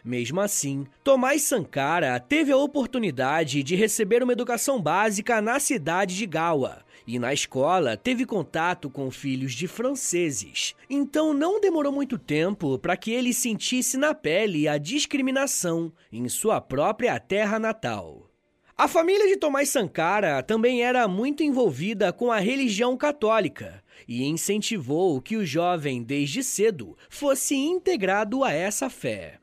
Mesmo 0.05 0.39
assim, 0.39 0.85
Tomás 1.03 1.41
Sankara 1.41 2.19
teve 2.19 2.51
a 2.51 2.57
oportunidade 2.57 3.63
de 3.63 3.75
receber 3.75 4.21
uma 4.21 4.33
educação 4.33 4.79
básica 4.79 5.41
na 5.41 5.59
cidade 5.59 6.15
de 6.15 6.27
Gawa. 6.27 6.85
E 7.07 7.17
na 7.17 7.33
escola 7.33 7.97
teve 7.97 8.23
contato 8.23 8.87
com 8.87 9.09
filhos 9.09 9.53
de 9.53 9.67
franceses. 9.67 10.75
Então 10.87 11.33
não 11.33 11.59
demorou 11.59 11.91
muito 11.91 12.19
tempo 12.19 12.77
para 12.77 12.95
que 12.95 13.11
ele 13.11 13.33
sentisse 13.33 13.97
na 13.97 14.13
pele 14.13 14.67
a 14.67 14.77
discriminação 14.77 15.91
em 16.11 16.29
sua 16.29 16.61
própria 16.61 17.19
terra 17.19 17.57
natal. 17.57 18.29
A 18.77 18.87
família 18.87 19.27
de 19.27 19.37
Tomás 19.37 19.69
Sankara 19.69 20.43
também 20.43 20.83
era 20.83 21.07
muito 21.07 21.41
envolvida 21.41 22.13
com 22.13 22.31
a 22.31 22.37
religião 22.37 22.95
católica 22.95 23.83
e 24.07 24.23
incentivou 24.23 25.19
que 25.19 25.35
o 25.35 25.45
jovem, 25.45 26.03
desde 26.03 26.43
cedo, 26.43 26.95
fosse 27.09 27.55
integrado 27.55 28.43
a 28.43 28.51
essa 28.51 28.87
fé. 28.87 29.39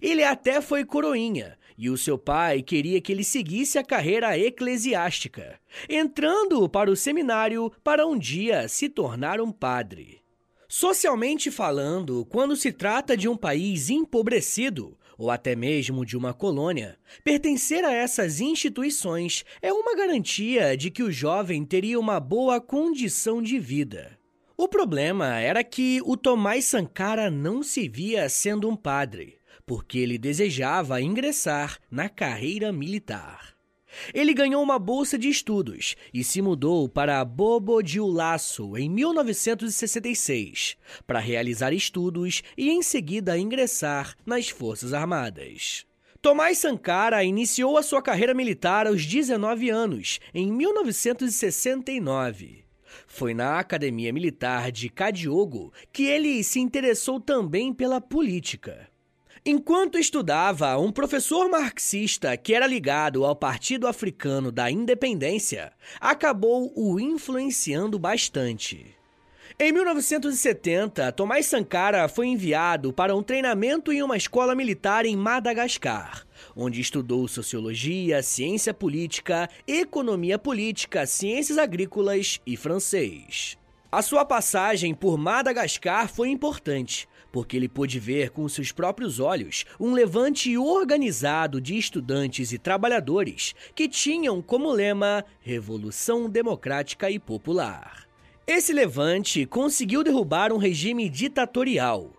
Ele 0.00 0.22
até 0.22 0.60
foi 0.60 0.84
coroinha, 0.84 1.58
e 1.76 1.90
o 1.90 1.96
seu 1.96 2.16
pai 2.16 2.62
queria 2.62 3.00
que 3.00 3.12
ele 3.12 3.24
seguisse 3.24 3.78
a 3.78 3.84
carreira 3.84 4.38
eclesiástica, 4.38 5.58
entrando 5.88 6.68
para 6.68 6.90
o 6.90 6.96
seminário 6.96 7.70
para 7.82 8.06
um 8.06 8.16
dia 8.16 8.68
se 8.68 8.88
tornar 8.88 9.40
um 9.40 9.50
padre. 9.50 10.22
Socialmente 10.68 11.50
falando, 11.50 12.24
quando 12.26 12.56
se 12.56 12.72
trata 12.72 13.16
de 13.16 13.28
um 13.28 13.36
país 13.36 13.90
empobrecido, 13.90 14.98
ou 15.16 15.30
até 15.30 15.54
mesmo 15.54 16.04
de 16.04 16.16
uma 16.16 16.34
colônia, 16.34 16.98
pertencer 17.22 17.84
a 17.84 17.92
essas 17.92 18.40
instituições 18.40 19.44
é 19.62 19.72
uma 19.72 19.94
garantia 19.94 20.76
de 20.76 20.90
que 20.90 21.02
o 21.02 21.12
jovem 21.12 21.64
teria 21.64 21.98
uma 21.98 22.18
boa 22.18 22.60
condição 22.60 23.40
de 23.40 23.58
vida. 23.58 24.18
O 24.56 24.68
problema 24.68 25.38
era 25.38 25.62
que 25.62 26.00
o 26.04 26.16
Tomás 26.16 26.64
Sankara 26.64 27.30
não 27.30 27.62
se 27.62 27.88
via 27.88 28.28
sendo 28.28 28.68
um 28.68 28.76
padre 28.76 29.38
porque 29.66 29.98
ele 29.98 30.18
desejava 30.18 31.00
ingressar 31.00 31.78
na 31.90 32.08
carreira 32.08 32.72
militar. 32.72 33.54
Ele 34.12 34.34
ganhou 34.34 34.60
uma 34.62 34.78
bolsa 34.78 35.16
de 35.16 35.28
estudos 35.28 35.96
e 36.12 36.22
se 36.24 36.42
mudou 36.42 36.86
para 36.88 37.24
Bobo 37.24 37.80
Dioulasso 37.82 38.76
em 38.76 38.90
1966 38.90 40.76
para 41.06 41.20
realizar 41.20 41.72
estudos 41.72 42.42
e 42.56 42.70
em 42.70 42.82
seguida 42.82 43.38
ingressar 43.38 44.16
nas 44.26 44.48
Forças 44.48 44.92
Armadas. 44.92 45.86
Tomás 46.20 46.58
Sankara 46.58 47.22
iniciou 47.22 47.78
a 47.78 47.82
sua 47.82 48.02
carreira 48.02 48.34
militar 48.34 48.86
aos 48.86 49.04
19 49.04 49.70
anos, 49.70 50.20
em 50.32 50.50
1969. 50.50 52.64
Foi 53.06 53.34
na 53.34 53.58
Academia 53.58 54.10
Militar 54.12 54.72
de 54.72 54.88
Cadiogo 54.88 55.70
que 55.92 56.04
ele 56.04 56.42
se 56.42 56.60
interessou 56.60 57.20
também 57.20 57.74
pela 57.74 58.00
política. 58.00 58.88
Enquanto 59.46 59.98
estudava, 59.98 60.78
um 60.78 60.90
professor 60.90 61.50
marxista 61.50 62.34
que 62.34 62.54
era 62.54 62.66
ligado 62.66 63.26
ao 63.26 63.36
Partido 63.36 63.86
Africano 63.86 64.50
da 64.50 64.70
Independência 64.70 65.70
acabou 66.00 66.72
o 66.74 66.98
influenciando 66.98 67.98
bastante. 67.98 68.96
Em 69.60 69.70
1970, 69.70 71.12
Tomás 71.12 71.44
Sankara 71.44 72.08
foi 72.08 72.28
enviado 72.28 72.90
para 72.90 73.14
um 73.14 73.22
treinamento 73.22 73.92
em 73.92 74.02
uma 74.02 74.16
escola 74.16 74.54
militar 74.54 75.04
em 75.04 75.14
Madagascar, 75.14 76.26
onde 76.56 76.80
estudou 76.80 77.28
sociologia, 77.28 78.22
ciência 78.22 78.72
política, 78.72 79.50
economia 79.68 80.38
política, 80.38 81.04
ciências 81.04 81.58
agrícolas 81.58 82.40
e 82.46 82.56
francês. 82.56 83.58
A 83.92 84.00
sua 84.00 84.24
passagem 84.24 84.94
por 84.94 85.18
Madagascar 85.18 86.08
foi 86.08 86.30
importante, 86.30 87.06
porque 87.34 87.56
ele 87.56 87.68
pôde 87.68 87.98
ver 87.98 88.30
com 88.30 88.48
seus 88.48 88.70
próprios 88.70 89.18
olhos 89.18 89.64
um 89.80 89.92
levante 89.92 90.56
organizado 90.56 91.60
de 91.60 91.76
estudantes 91.76 92.52
e 92.52 92.58
trabalhadores 92.60 93.56
que 93.74 93.88
tinham 93.88 94.40
como 94.40 94.70
lema 94.70 95.24
Revolução 95.40 96.30
Democrática 96.30 97.10
e 97.10 97.18
Popular. 97.18 98.06
Esse 98.46 98.72
levante 98.72 99.44
conseguiu 99.46 100.04
derrubar 100.04 100.52
um 100.52 100.58
regime 100.58 101.08
ditatorial. 101.08 102.12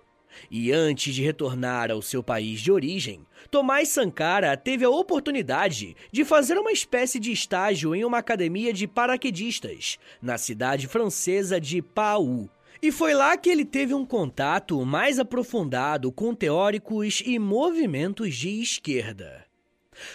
E 0.52 0.74
antes 0.74 1.16
de 1.16 1.24
retornar 1.24 1.92
ao 1.92 2.02
seu 2.02 2.22
país 2.22 2.60
de 2.60 2.70
origem, 2.70 3.26
Tomás 3.50 3.88
Sankara 3.88 4.58
teve 4.58 4.84
a 4.84 4.90
oportunidade 4.90 5.96
de 6.12 6.26
fazer 6.26 6.58
uma 6.58 6.74
espécie 6.74 7.22
de 7.22 7.32
estágio 7.32 7.96
em 7.96 8.04
uma 8.04 8.18
academia 8.18 8.74
de 8.74 8.86
paraquedistas, 8.86 9.98
na 10.22 10.38
cidade 10.38 10.90
francesa 10.90 11.58
de 11.58 11.82
Pau, 11.82 12.50
e 12.86 12.92
foi 12.92 13.16
lá 13.16 13.36
que 13.36 13.50
ele 13.50 13.66
teve 13.66 13.96
um 13.96 14.06
contato 14.06 14.86
mais 14.86 15.18
aprofundado 15.18 16.12
com 16.12 16.36
teóricos 16.36 17.24
e 17.26 17.40
movimentos 17.40 18.36
de 18.36 18.62
esquerda. 18.62 19.44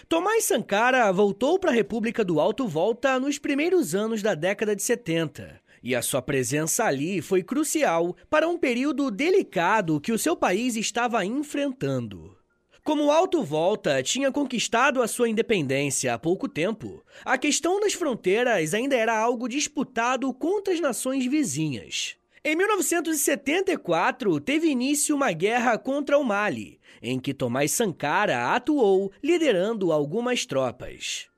Tomás 0.08 0.44
Sankara 0.44 1.10
voltou 1.12 1.58
para 1.58 1.72
a 1.72 1.74
República 1.74 2.24
do 2.24 2.38
Alto 2.38 2.68
Volta 2.68 3.18
nos 3.18 3.38
primeiros 3.38 3.92
anos 3.92 4.22
da 4.22 4.36
década 4.36 4.76
de 4.76 4.84
70, 4.84 5.60
e 5.82 5.96
a 5.96 6.02
sua 6.02 6.22
presença 6.22 6.84
ali 6.84 7.20
foi 7.20 7.42
crucial 7.42 8.14
para 8.28 8.48
um 8.48 8.56
período 8.56 9.10
delicado 9.10 10.00
que 10.00 10.12
o 10.12 10.18
seu 10.18 10.36
país 10.36 10.76
estava 10.76 11.24
enfrentando. 11.24 12.36
Como 12.84 13.10
Alto 13.10 13.42
Volta 13.42 14.00
tinha 14.00 14.30
conquistado 14.30 15.02
a 15.02 15.08
sua 15.08 15.28
independência 15.28 16.14
há 16.14 16.18
pouco 16.20 16.48
tempo, 16.48 17.02
a 17.24 17.36
questão 17.36 17.80
das 17.80 17.94
fronteiras 17.94 18.74
ainda 18.74 18.94
era 18.94 19.18
algo 19.18 19.48
disputado 19.48 20.32
contra 20.32 20.72
as 20.72 20.78
nações 20.78 21.26
vizinhas. 21.26 22.19
Em 22.42 22.56
1974, 22.56 24.40
teve 24.40 24.68
início 24.68 25.14
uma 25.14 25.30
guerra 25.30 25.76
contra 25.76 26.16
o 26.16 26.24
Mali, 26.24 26.80
em 27.02 27.20
que 27.20 27.34
Tomás 27.34 27.70
Sankara 27.70 28.54
atuou 28.54 29.12
liderando 29.22 29.92
algumas 29.92 30.46
tropas. 30.46 31.28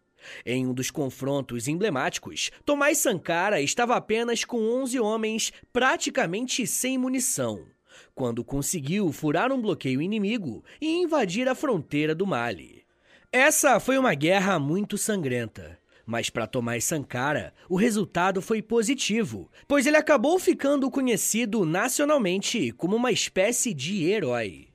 Em 0.46 0.64
um 0.64 0.72
dos 0.72 0.92
confrontos 0.92 1.66
emblemáticos, 1.66 2.52
Tomás 2.64 2.98
Sankara 2.98 3.60
estava 3.60 3.96
apenas 3.96 4.44
com 4.44 4.58
11 4.58 5.00
homens, 5.00 5.52
praticamente 5.72 6.64
sem 6.68 6.96
munição, 6.96 7.66
quando 8.14 8.44
conseguiu 8.44 9.10
furar 9.10 9.50
um 9.50 9.60
bloqueio 9.60 10.00
inimigo 10.00 10.62
e 10.80 10.88
invadir 10.88 11.48
a 11.48 11.54
fronteira 11.56 12.14
do 12.14 12.24
Mali. 12.24 12.84
Essa 13.32 13.80
foi 13.80 13.98
uma 13.98 14.14
guerra 14.14 14.56
muito 14.60 14.96
sangrenta 14.96 15.81
Mas 16.04 16.28
para 16.28 16.46
Tomás 16.46 16.84
Sankara, 16.84 17.54
o 17.68 17.76
resultado 17.76 18.42
foi 18.42 18.60
positivo, 18.60 19.50
pois 19.68 19.86
ele 19.86 19.96
acabou 19.96 20.38
ficando 20.38 20.90
conhecido 20.90 21.64
nacionalmente 21.64 22.72
como 22.72 22.96
uma 22.96 23.12
espécie 23.12 23.72
de 23.72 24.04
herói. 24.04 24.72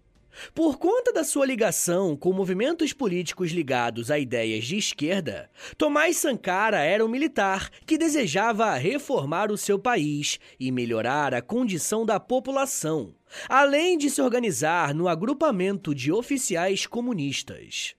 Por 0.54 0.78
conta 0.78 1.12
da 1.12 1.24
sua 1.24 1.46
ligação 1.46 2.16
com 2.16 2.32
movimentos 2.32 2.94
políticos 2.94 3.52
ligados 3.52 4.12
a 4.12 4.20
ideias 4.20 4.66
de 4.66 4.78
esquerda, 4.78 5.50
Tomás 5.78 6.18
Sankara 6.18 6.80
era 6.80 7.04
um 7.04 7.10
militar 7.10 7.70
que 7.86 7.98
desejava 7.98 8.76
reformar 8.76 9.52
o 9.52 9.58
seu 9.58 9.80
país 9.80 10.40
e 10.60 10.72
melhorar 10.72 11.34
a 11.34 11.42
condição 11.42 12.06
da 12.06 12.20
população, 12.20 13.16
além 13.50 13.98
de 13.98 14.10
se 14.10 14.22
organizar 14.22 14.94
no 14.94 15.08
agrupamento 15.08 15.94
de 15.94 16.12
oficiais 16.12 16.86
comunistas. 16.86 17.96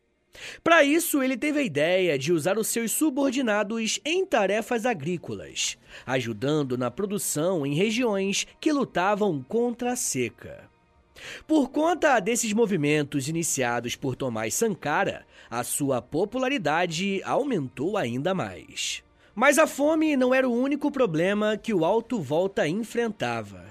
Para 0.62 0.84
isso, 0.84 1.22
ele 1.22 1.36
teve 1.36 1.60
a 1.60 1.62
ideia 1.62 2.18
de 2.18 2.32
usar 2.32 2.58
os 2.58 2.68
seus 2.68 2.92
subordinados 2.92 4.00
em 4.04 4.24
tarefas 4.24 4.86
agrícolas, 4.86 5.78
ajudando 6.06 6.76
na 6.76 6.90
produção 6.90 7.66
em 7.66 7.74
regiões 7.74 8.46
que 8.60 8.72
lutavam 8.72 9.44
contra 9.48 9.92
a 9.92 9.96
seca. 9.96 10.68
Por 11.46 11.70
conta 11.70 12.20
desses 12.20 12.52
movimentos 12.52 13.28
iniciados 13.28 13.96
por 13.96 14.14
Tomás 14.14 14.54
Sankara, 14.54 15.26
a 15.50 15.64
sua 15.64 16.00
popularidade 16.00 17.22
aumentou 17.24 17.96
ainda 17.96 18.34
mais. 18.34 19.02
Mas 19.34 19.58
a 19.58 19.66
fome 19.66 20.16
não 20.16 20.34
era 20.34 20.48
o 20.48 20.52
único 20.52 20.90
problema 20.90 21.56
que 21.56 21.72
o 21.72 21.84
Alto 21.84 22.20
Volta 22.20 22.66
enfrentava. 22.66 23.67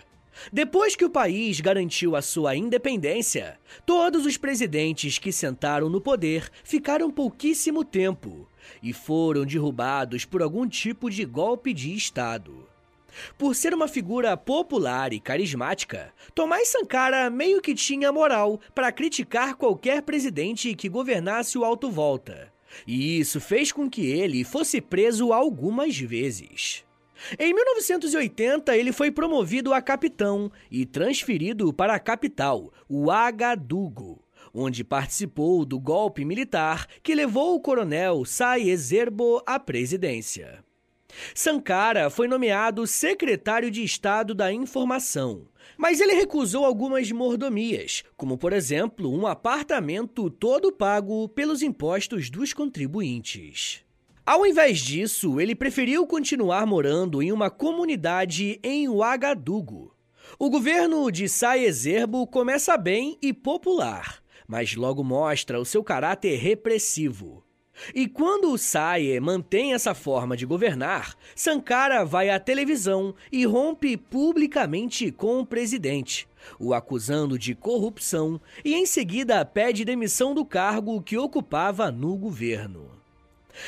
Depois 0.52 0.96
que 0.96 1.06
o 1.06 1.10
país 1.10 1.60
garantiu 1.60 2.16
a 2.16 2.22
sua 2.22 2.56
independência, 2.56 3.60
todos 3.86 4.26
os 4.26 4.38
presidentes 4.38 5.18
que 5.18 5.32
sentaram 5.32 5.90
no 5.90 6.02
poder 6.02 6.50
ficaram 6.64 7.12
pouquíssimo 7.12 7.84
tempo 7.84 8.48
e 8.82 8.94
foram 8.94 9.46
derrubados 9.46 10.26
por 10.26 10.42
algum 10.42 10.68
tipo 10.68 11.10
de 11.10 11.26
golpe 11.26 11.74
de 11.74 11.94
Estado. 11.96 12.68
Por 13.38 13.56
ser 13.56 13.74
uma 13.74 13.88
figura 13.88 14.38
popular 14.38 15.12
e 15.12 15.20
carismática, 15.20 16.14
Tomás 16.36 16.70
Sankara 16.70 17.30
meio 17.30 17.62
que 17.62 17.74
tinha 17.74 18.12
moral 18.12 18.60
para 18.76 18.92
criticar 18.92 19.56
qualquer 19.56 20.02
presidente 20.04 20.76
que 20.76 20.90
governasse 20.90 21.58
o 21.58 21.66
Alto 21.66 21.90
Volta. 21.90 22.52
E 22.86 23.20
isso 23.20 23.40
fez 23.40 23.72
com 23.72 23.90
que 23.90 24.06
ele 24.06 24.44
fosse 24.44 24.82
preso 24.82 25.34
algumas 25.34 25.98
vezes. 25.98 26.87
Em 27.38 27.54
1980, 27.54 28.76
ele 28.76 28.92
foi 28.92 29.12
promovido 29.12 29.74
a 29.74 29.82
capitão 29.82 30.52
e 30.70 30.86
transferido 30.86 31.74
para 31.74 31.96
a 31.96 32.00
capital, 32.00 32.72
o 32.88 33.12
Agadugo, 33.12 34.24
onde 34.54 34.84
participou 34.84 35.66
do 35.66 35.80
golpe 35.80 36.24
militar 36.24 36.88
que 37.04 37.16
levou 37.16 37.56
o 37.56 37.60
coronel 37.60 38.26
Sai 38.26 38.70
Ezerbo 38.70 39.42
à 39.46 39.60
presidência. 39.60 40.64
Sankara 41.34 42.10
foi 42.10 42.28
nomeado 42.28 42.86
secretário 42.86 43.72
de 43.72 43.84
Estado 43.84 44.36
da 44.36 44.52
Informação, 44.52 45.48
mas 45.78 46.00
ele 46.00 46.14
recusou 46.14 46.66
algumas 46.66 47.12
mordomias, 47.12 48.04
como 48.16 48.38
por 48.38 48.54
exemplo 48.54 49.12
um 49.12 49.26
apartamento 49.26 50.30
todo 50.30 50.72
pago 50.72 51.28
pelos 51.30 51.62
impostos 51.62 52.30
dos 52.30 52.54
contribuintes. 52.54 53.87
Ao 54.28 54.46
invés 54.46 54.80
disso, 54.80 55.40
ele 55.40 55.56
preferiu 55.56 56.06
continuar 56.06 56.66
morando 56.66 57.24
em 57.24 57.32
uma 57.32 57.50
comunidade 57.50 58.60
em 58.62 58.90
Ouagadougou. 58.90 59.94
O 60.38 60.50
governo 60.50 61.10
de 61.10 61.30
Saezerbo 61.30 62.28
começa 62.28 62.76
bem 62.76 63.18
e 63.22 63.32
popular, 63.32 64.22
mas 64.46 64.76
logo 64.76 65.02
mostra 65.02 65.58
o 65.62 65.64
seu 65.64 65.82
caráter 65.82 66.36
repressivo. 66.40 67.42
E 67.96 68.06
quando 68.06 68.52
o 68.52 68.58
Saye 68.58 69.18
mantém 69.22 69.74
essa 69.74 69.94
forma 69.94 70.36
de 70.36 70.46
governar, 70.46 71.16
Sankara 71.34 72.04
vai 72.04 72.30
à 72.30 72.38
televisão 72.38 73.16
e 73.32 73.46
rompe 73.46 73.96
publicamente 73.96 75.10
com 75.10 75.40
o 75.40 75.46
presidente, 75.46 76.28
o 76.60 76.74
acusando 76.74 77.40
de 77.40 77.56
corrupção 77.56 78.42
e 78.66 78.76
em 78.76 78.86
seguida 78.86 79.46
pede 79.46 79.86
demissão 79.86 80.36
do 80.36 80.44
cargo 80.44 81.02
que 81.02 81.18
ocupava 81.18 81.90
no 81.90 82.18
governo. 82.18 82.97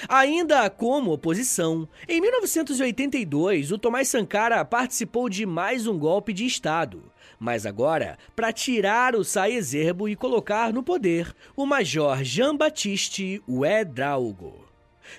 Ainda 0.07 0.69
como 0.69 1.11
oposição, 1.11 1.87
em 2.07 2.21
1982 2.21 3.71
o 3.71 3.77
Tomás 3.77 4.07
Sankara 4.07 4.63
participou 4.63 5.29
de 5.29 5.45
mais 5.45 5.87
um 5.87 5.97
golpe 5.97 6.33
de 6.33 6.45
Estado, 6.45 7.03
mas 7.39 7.65
agora 7.65 8.17
para 8.35 8.51
tirar 8.51 9.15
o 9.15 9.23
Saezerbo 9.23 10.07
e 10.07 10.15
colocar 10.15 10.73
no 10.73 10.83
poder 10.83 11.33
o 11.55 11.65
Major 11.65 12.23
Jean-Baptiste 12.23 13.41
Ouedraogo. 13.47 14.69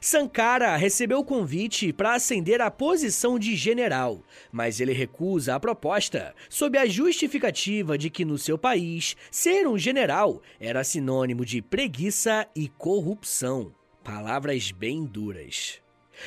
Sankara 0.00 0.76
recebeu 0.76 1.18
o 1.18 1.24
convite 1.24 1.92
para 1.92 2.14
ascender 2.14 2.61
à 2.61 2.70
posição 2.70 3.38
de 3.38 3.56
general, 3.56 4.22
mas 4.52 4.80
ele 4.80 4.92
recusa 4.92 5.54
a 5.54 5.61
proposta 5.61 6.35
sob 6.48 6.78
a 6.78 6.87
justificativa 6.87 7.98
de 7.98 8.11
que 8.11 8.24
no 8.24 8.38
seu 8.38 8.56
país 8.56 9.16
ser 9.30 9.66
um 9.66 9.78
general 9.78 10.40
era 10.61 10.85
sinônimo 10.85 11.44
de 11.44 11.61
preguiça 11.61 12.46
e 12.54 12.68
corrupção. 12.68 13.72
Palavras 14.02 14.72
bem 14.72 15.04
duras. 15.04 15.78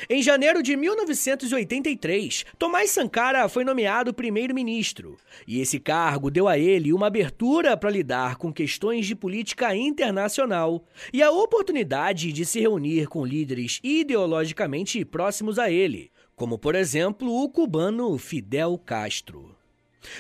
Em 0.08 0.22
janeiro 0.22 0.62
de 0.62 0.76
1983, 0.76 2.46
Tomás 2.58 2.92
Sankara 2.92 3.50
foi 3.50 3.64
nomeado 3.64 4.14
primeiro-ministro, 4.14 5.18
e 5.48 5.60
esse 5.60 5.80
cargo 5.80 6.30
deu 6.30 6.48
a 6.48 6.58
ele 6.58 6.94
uma 6.94 7.08
abertura 7.08 7.76
para 7.76 7.90
lidar 7.90 8.36
com 8.36 8.54
questões 8.54 9.08
de 9.08 9.16
política 9.16 9.76
internacional 9.76 10.86
e 11.12 11.22
a 11.24 11.32
oportunidade 11.32 12.32
de 12.32 12.46
se 12.46 12.60
reunir 12.60 13.08
com 13.08 13.26
líderes 13.26 13.80
ideologicamente 13.84 15.04
próximos 15.04 15.58
a 15.58 15.70
ele, 15.72 16.12
como 16.36 16.60
por 16.60 16.76
exemplo 16.76 17.44
o 17.44 17.50
cubano 17.50 18.18
Fidel 18.20 18.78
Castro. 18.78 19.56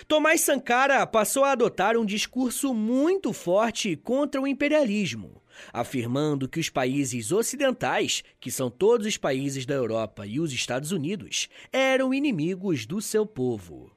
Tomás 0.07 0.41
Sankara 0.41 1.05
passou 1.05 1.43
a 1.43 1.51
adotar 1.51 1.97
um 1.97 2.05
discurso 2.05 2.73
muito 2.73 3.31
forte 3.31 3.95
contra 3.95 4.41
o 4.41 4.47
imperialismo 4.47 5.42
afirmando 5.71 6.47
que 6.47 6.59
os 6.59 6.69
países 6.69 7.31
ocidentais, 7.31 8.23
que 8.39 8.51
são 8.51 8.69
todos 8.69 9.07
os 9.07 9.17
países 9.17 9.65
da 9.65 9.73
Europa 9.73 10.25
e 10.25 10.39
os 10.39 10.51
Estados 10.53 10.91
Unidos, 10.91 11.49
eram 11.71 12.13
inimigos 12.13 12.85
do 12.85 13.01
seu 13.01 13.25
povo. 13.25 13.91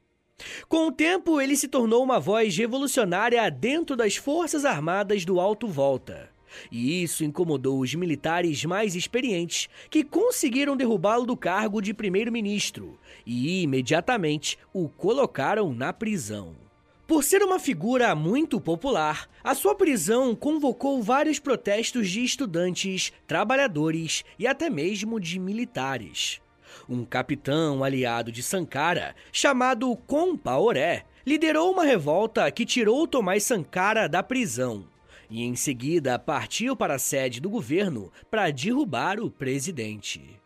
Com 0.68 0.88
o 0.88 0.92
tempo, 0.92 1.40
ele 1.40 1.56
se 1.56 1.68
tornou 1.68 2.02
uma 2.02 2.20
voz 2.20 2.56
revolucionária 2.56 3.50
dentro 3.50 3.96
das 3.96 4.16
Forças 4.16 4.64
Armadas 4.64 5.24
do 5.24 5.40
Alto 5.40 5.66
Volta. 5.66 6.30
E 6.70 7.02
isso 7.02 7.24
incomodou 7.24 7.80
os 7.80 7.94
militares 7.94 8.64
mais 8.64 8.94
experientes, 8.94 9.68
que 9.90 10.04
conseguiram 10.04 10.76
derrubá-lo 10.76 11.26
do 11.26 11.36
cargo 11.36 11.80
de 11.80 11.92
primeiro-ministro 11.92 12.98
e 13.24 13.62
imediatamente 13.62 14.58
o 14.72 14.88
colocaram 14.88 15.72
na 15.72 15.92
prisão. 15.92 16.65
Por 17.06 17.22
ser 17.22 17.40
uma 17.40 17.60
figura 17.60 18.16
muito 18.16 18.60
popular, 18.60 19.28
a 19.44 19.54
sua 19.54 19.76
prisão 19.76 20.34
convocou 20.34 21.00
vários 21.00 21.38
protestos 21.38 22.10
de 22.10 22.24
estudantes, 22.24 23.12
trabalhadores 23.28 24.24
e 24.36 24.44
até 24.44 24.68
mesmo 24.68 25.20
de 25.20 25.38
militares. 25.38 26.40
Um 26.88 27.04
capitão 27.04 27.84
aliado 27.84 28.32
de 28.32 28.42
Sankara, 28.42 29.14
chamado 29.30 29.94
Compaoré, 30.04 31.04
liderou 31.24 31.70
uma 31.70 31.84
revolta 31.84 32.50
que 32.50 32.66
tirou 32.66 33.06
Tomás 33.06 33.44
Sankara 33.44 34.08
da 34.08 34.20
prisão 34.20 34.84
e 35.30 35.44
em 35.44 35.54
seguida 35.54 36.18
partiu 36.18 36.76
para 36.76 36.94
a 36.94 36.98
sede 36.98 37.40
do 37.40 37.48
governo 37.48 38.12
para 38.28 38.50
derrubar 38.50 39.20
o 39.20 39.30
presidente. 39.30 40.40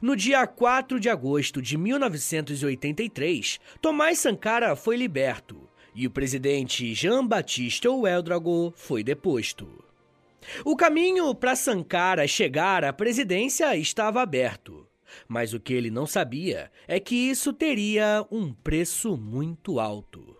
No 0.00 0.16
dia 0.16 0.46
4 0.46 0.98
de 0.98 1.08
agosto 1.08 1.62
de 1.62 1.76
1983, 1.76 3.60
Tomás 3.80 4.18
Sankara 4.18 4.76
foi 4.76 4.96
liberto 4.96 5.71
e 5.94 6.06
o 6.06 6.10
presidente 6.10 6.94
Jean-Baptiste 6.94 7.86
Ouedraogo 7.86 8.72
foi 8.76 9.02
deposto. 9.02 9.84
O 10.64 10.76
caminho 10.76 11.34
para 11.34 11.54
Sankara 11.54 12.26
chegar 12.26 12.84
à 12.84 12.92
presidência 12.92 13.76
estava 13.76 14.22
aberto, 14.22 14.86
mas 15.28 15.54
o 15.54 15.60
que 15.60 15.72
ele 15.72 15.90
não 15.90 16.06
sabia 16.06 16.70
é 16.88 16.98
que 16.98 17.14
isso 17.14 17.52
teria 17.52 18.26
um 18.30 18.52
preço 18.52 19.16
muito 19.16 19.78
alto. 19.78 20.36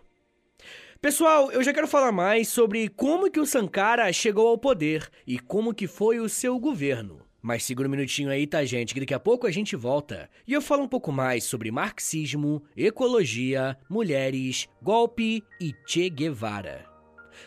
Pessoal, 0.99 1.51
eu 1.51 1.61
já 1.61 1.73
quero 1.73 1.87
falar 1.87 2.13
mais 2.13 2.47
sobre 2.47 2.87
como 2.87 3.29
que 3.29 3.39
o 3.39 3.45
Sankara 3.45 4.11
chegou 4.13 4.47
ao 4.47 4.57
poder 4.57 5.09
e 5.27 5.37
como 5.37 5.73
que 5.73 5.85
foi 5.85 6.19
o 6.19 6.29
seu 6.29 6.57
governo. 6.57 7.21
Mas 7.43 7.63
segura 7.63 7.89
um 7.89 7.91
minutinho 7.91 8.29
aí, 8.29 8.47
tá, 8.47 8.63
gente? 8.63 8.93
Que 8.93 9.01
daqui 9.01 9.13
a 9.13 9.19
pouco 9.19 9.45
a 9.45 9.51
gente 9.51 9.75
volta 9.75 10.29
e 10.47 10.53
eu 10.53 10.61
falo 10.61 10.83
um 10.83 10.87
pouco 10.87 11.11
mais 11.11 11.43
sobre 11.43 11.69
marxismo, 11.71 12.63
ecologia, 12.75 13.77
mulheres, 13.89 14.69
golpe 14.81 15.43
e 15.59 15.73
Che 15.85 16.09
Guevara. 16.09 16.85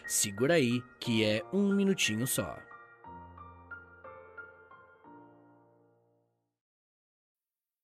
Segura 0.07 0.55
aí, 0.55 0.83
que 1.01 1.25
é 1.25 1.43
um 1.51 1.75
minutinho 1.75 2.27
só. 2.27 2.66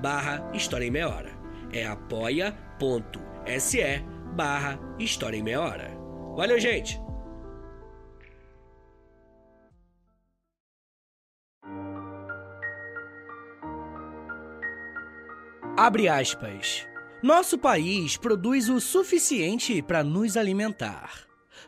barra 0.00 0.50
História 0.54 0.86
em 0.86 0.90
Meia 0.90 1.08
Hora. 1.08 1.30
É 1.72 1.86
apoia.se 1.86 2.60
barra 4.34 4.78
História 4.98 5.36
em 5.36 5.42
Meia 5.42 5.60
Hora. 5.60 5.90
Valeu, 6.36 6.58
gente! 6.58 7.00
Abre 15.76 16.08
aspas. 16.08 16.86
Nosso 17.22 17.56
país 17.56 18.16
produz 18.16 18.68
o 18.68 18.80
suficiente 18.80 19.80
para 19.80 20.04
nos 20.04 20.36
alimentar. 20.36 21.10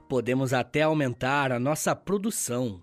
Podemos 0.08 0.52
até 0.52 0.82
aumentar 0.82 1.50
a 1.50 1.58
nossa 1.58 1.96
produção. 1.96 2.82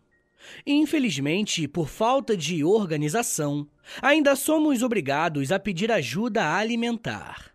Infelizmente, 0.65 1.67
por 1.67 1.87
falta 1.87 2.35
de 2.35 2.63
organização, 2.63 3.67
ainda 4.01 4.35
somos 4.35 4.83
obrigados 4.83 5.51
a 5.51 5.59
pedir 5.59 5.91
ajuda 5.91 6.55
alimentar. 6.55 7.51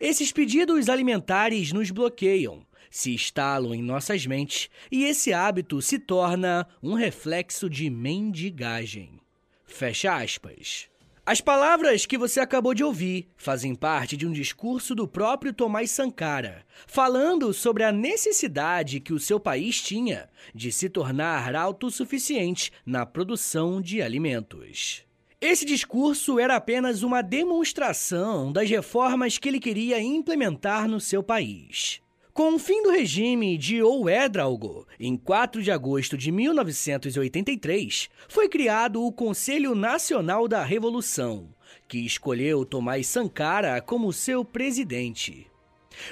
Esses 0.00 0.32
pedidos 0.32 0.88
alimentares 0.88 1.72
nos 1.72 1.90
bloqueiam, 1.90 2.66
se 2.90 3.12
instalam 3.14 3.74
em 3.74 3.82
nossas 3.82 4.24
mentes 4.26 4.70
e 4.90 5.04
esse 5.04 5.32
hábito 5.32 5.82
se 5.82 5.98
torna 5.98 6.66
um 6.82 6.94
reflexo 6.94 7.68
de 7.68 7.90
mendigagem. 7.90 9.20
Fecha 9.66 10.16
aspas. 10.16 10.88
As 11.28 11.40
palavras 11.40 12.06
que 12.06 12.16
você 12.16 12.38
acabou 12.38 12.72
de 12.72 12.84
ouvir 12.84 13.28
fazem 13.36 13.74
parte 13.74 14.16
de 14.16 14.28
um 14.28 14.30
discurso 14.30 14.94
do 14.94 15.08
próprio 15.08 15.52
Tomás 15.52 15.90
Sankara, 15.90 16.64
falando 16.86 17.52
sobre 17.52 17.82
a 17.82 17.90
necessidade 17.90 19.00
que 19.00 19.12
o 19.12 19.18
seu 19.18 19.40
país 19.40 19.82
tinha 19.82 20.28
de 20.54 20.70
se 20.70 20.88
tornar 20.88 21.56
autossuficiente 21.56 22.70
na 22.86 23.04
produção 23.04 23.80
de 23.80 24.00
alimentos. 24.00 25.04
Esse 25.40 25.64
discurso 25.64 26.38
era 26.38 26.54
apenas 26.54 27.02
uma 27.02 27.22
demonstração 27.22 28.52
das 28.52 28.70
reformas 28.70 29.36
que 29.36 29.48
ele 29.48 29.58
queria 29.58 30.00
implementar 30.00 30.86
no 30.86 31.00
seu 31.00 31.24
país. 31.24 32.00
Com 32.36 32.56
o 32.56 32.58
fim 32.58 32.82
do 32.82 32.90
regime 32.90 33.56
de 33.56 33.82
Ouedraogo, 33.82 34.86
em 35.00 35.16
4 35.16 35.62
de 35.62 35.70
agosto 35.70 36.18
de 36.18 36.30
1983, 36.30 38.10
foi 38.28 38.46
criado 38.46 39.02
o 39.02 39.10
Conselho 39.10 39.74
Nacional 39.74 40.46
da 40.46 40.62
Revolução, 40.62 41.48
que 41.88 41.96
escolheu 41.96 42.66
Tomás 42.66 43.06
Sankara 43.06 43.80
como 43.80 44.12
seu 44.12 44.44
presidente. 44.44 45.46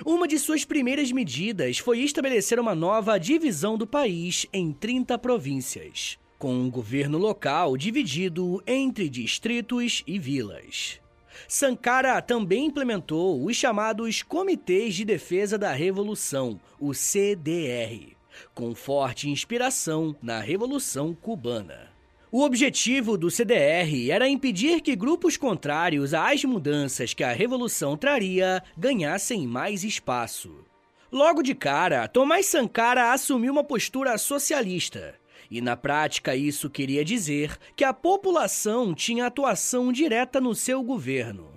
Uma 0.03 0.27
de 0.27 0.39
suas 0.39 0.65
primeiras 0.65 1.13
medidas 1.13 1.77
foi 1.77 2.01
estabelecer 2.01 2.59
uma 2.59 2.75
nova 2.75 3.19
divisão 3.19 3.77
do 3.77 3.87
país 3.87 4.47
em 4.51 4.73
30 4.73 5.19
províncias, 5.19 6.19
com 6.39 6.55
um 6.55 6.71
governo 6.71 7.19
local 7.19 7.77
dividido 7.77 8.63
entre 8.67 9.11
distritos 9.11 10.03
e 10.07 10.19
vilas. 10.19 11.04
Sankara 11.49 12.21
também 12.23 12.67
implementou 12.67 13.45
os 13.45 13.57
chamados 13.57 14.23
Comitês 14.23 14.95
de 14.95 15.05
Defesa 15.05 15.59
da 15.59 15.73
Revolução, 15.73 16.61
o 16.79 16.95
CDR, 16.95 18.17
com 18.55 18.75
forte 18.75 19.29
inspiração 19.29 20.15
na 20.23 20.41
Revolução 20.41 21.15
Cubana. 21.15 21.93
O 22.31 22.43
objetivo 22.43 23.17
do 23.17 23.31
CDR 23.31 24.11
era 24.11 24.29
impedir 24.29 24.81
que 24.81 24.97
grupos 24.97 25.37
contrários 25.37 26.13
às 26.13 26.45
mudanças 26.45 27.15
que 27.15 27.23
a 27.23 27.33
Revolução 27.33 27.97
traria 27.97 28.63
ganhassem 28.77 29.47
mais 29.47 29.85
espaço. 29.85 30.65
Logo 31.13 31.43
de 31.43 31.55
cara, 31.55 32.09
Tomás 32.09 32.47
Sankara 32.47 33.13
assumiu 33.13 33.53
uma 33.53 33.63
postura 33.63 34.19
socialista 34.19 35.15
e 35.51 35.61
na 35.61 35.77
prática, 35.77 36.35
isso 36.35 36.71
queria 36.71 37.05
dizer 37.05 37.57
que 37.77 37.85
a 37.85 37.93
população 37.93 38.95
tinha 38.95 39.27
atuação 39.27 39.93
direta 39.93 40.41
no 40.41 40.55
seu 40.55 40.83
governo. 40.83 41.53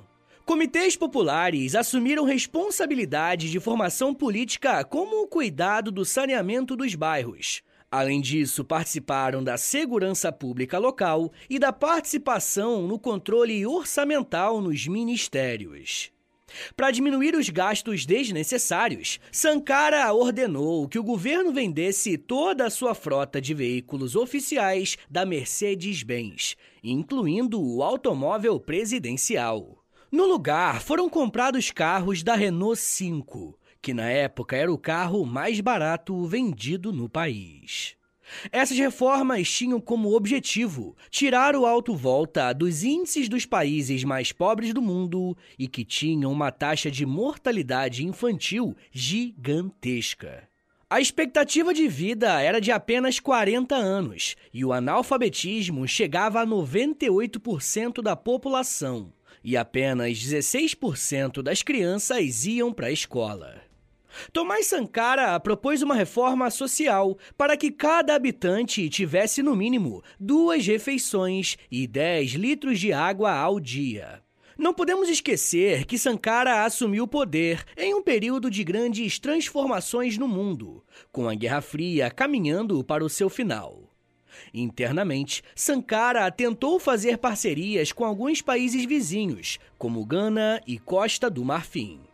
Comitês 0.45 0.95
populares 0.95 1.76
assumiram 1.76 2.23
responsabilidade 2.23 3.52
de 3.52 3.60
formação 3.60 4.13
política 4.13 4.84
como 4.84 5.23
o 5.23 5.28
cuidado 5.28 5.91
do 5.91 6.06
saneamento 6.06 6.76
dos 6.76 6.95
bairros. 6.95 7.62
Além 7.91 8.19
disso, 8.19 8.63
participaram 8.65 9.43
da 9.43 9.58
segurança 9.58 10.32
pública 10.32 10.78
local 10.78 11.32
e 11.50 11.58
da 11.58 11.71
participação 11.71 12.88
no 12.88 13.00
controle 13.00 13.65
orçamental 13.65 14.62
nos 14.62 14.88
ministérios. 14.88 16.12
Para 16.76 16.92
diminuir 16.92 17.36
os 17.36 17.50
gastos 17.50 18.06
desnecessários, 18.06 19.20
Sankara 19.32 20.14
ordenou 20.14 20.88
que 20.88 20.98
o 20.98 21.04
governo 21.04 21.52
vendesse 21.52 22.18
toda 22.18 22.66
a 22.66 22.70
sua 22.70 22.96
frota 22.96 23.42
de 23.42 23.54
veículos 23.54 24.16
oficiais 24.16 24.98
da 25.10 25.26
Mercedes-Benz, 25.26 26.56
incluindo 26.84 27.62
o 27.62 27.84
automóvel 27.84 28.60
presidencial. 28.60 29.84
No 30.10 30.26
lugar, 30.26 30.82
foram 30.82 31.10
comprados 31.10 31.70
carros 31.72 32.24
da 32.24 32.34
Renault 32.34 32.80
5, 32.80 33.60
que 33.82 33.94
na 33.94 34.10
época 34.10 34.56
era 34.56 34.72
o 34.72 34.78
carro 34.78 35.26
mais 35.26 35.60
barato 35.60 36.26
vendido 36.26 36.94
no 36.94 37.10
país. 37.10 37.97
Essas 38.52 38.78
reformas 38.78 39.50
tinham 39.50 39.80
como 39.80 40.16
objetivo 40.16 40.96
tirar 41.10 41.56
o 41.56 41.66
alto 41.66 41.96
volta 41.96 42.54
dos 42.54 42.84
índices 42.84 43.30
dos 43.30 43.46
países 43.46 44.04
mais 44.04 44.32
pobres 44.32 44.74
do 44.74 44.82
mundo 44.82 45.38
e 45.58 45.68
que 45.68 45.84
tinham 45.84 46.32
uma 46.32 46.52
taxa 46.52 46.92
de 46.92 47.06
mortalidade 47.06 48.06
infantil 48.06 48.76
gigantesca. 48.92 50.48
A 50.90 51.02
expectativa 51.02 51.74
de 51.74 51.86
vida 51.88 52.42
era 52.42 52.62
de 52.62 52.72
apenas 52.72 53.20
40 53.20 53.76
anos 53.76 54.38
e 54.54 54.63
o 54.63 54.72
analfabetismo 54.72 55.86
chegava 55.86 56.42
a 56.42 56.48
98% 56.48 58.02
da 58.02 58.16
população, 58.16 59.12
e 59.44 59.58
apenas 59.58 60.18
16% 60.18 61.42
das 61.42 61.62
crianças 61.62 62.46
iam 62.46 62.72
para 62.72 62.88
a 62.88 62.92
escola. 62.92 63.66
Tomás 64.32 64.67
Sankara 64.67 65.39
propôs 65.39 65.82
uma 65.82 65.95
reforma 65.95 66.49
social 66.49 67.17
para 67.38 67.58
que 67.58 67.71
cada 67.71 68.15
habitante 68.15 68.89
tivesse 68.89 69.41
no 69.43 69.56
mínimo 69.56 70.03
duas 70.19 70.65
refeições 70.65 71.58
e 71.71 71.88
10 71.88 72.32
litros 72.32 72.80
de 72.80 72.93
água 72.93 73.32
ao 73.32 73.60
dia. 73.60 74.21
Não 74.58 74.73
podemos 74.73 75.08
esquecer 75.08 75.86
que 75.86 75.99
Sankara 75.99 76.65
assumiu 76.65 77.03
o 77.03 77.08
poder 77.08 77.63
em 77.77 77.93
um 77.93 78.01
período 78.01 78.49
de 78.49 78.63
grandes 78.63 79.19
transformações 79.19 80.17
no 80.17 80.27
mundo, 80.27 80.84
com 81.12 81.30
a 81.30 81.36
Guerra 81.36 81.62
Fria 81.62 82.10
caminhando 82.10 82.84
para 82.84 83.06
o 83.06 83.10
seu 83.10 83.30
final. 83.30 83.84
Internamente, 84.51 85.43
Sankara 85.56 86.30
tentou 86.32 86.80
fazer 86.80 87.19
parcerias 87.19 87.91
com 87.91 88.03
alguns 88.03 88.41
países 88.41 88.86
vizinhos, 88.86 89.60
como 89.77 90.06
Gana 90.06 90.62
e 90.65 90.80
Costa 90.80 91.30
do 91.30 91.45
Marfim. 91.45 92.07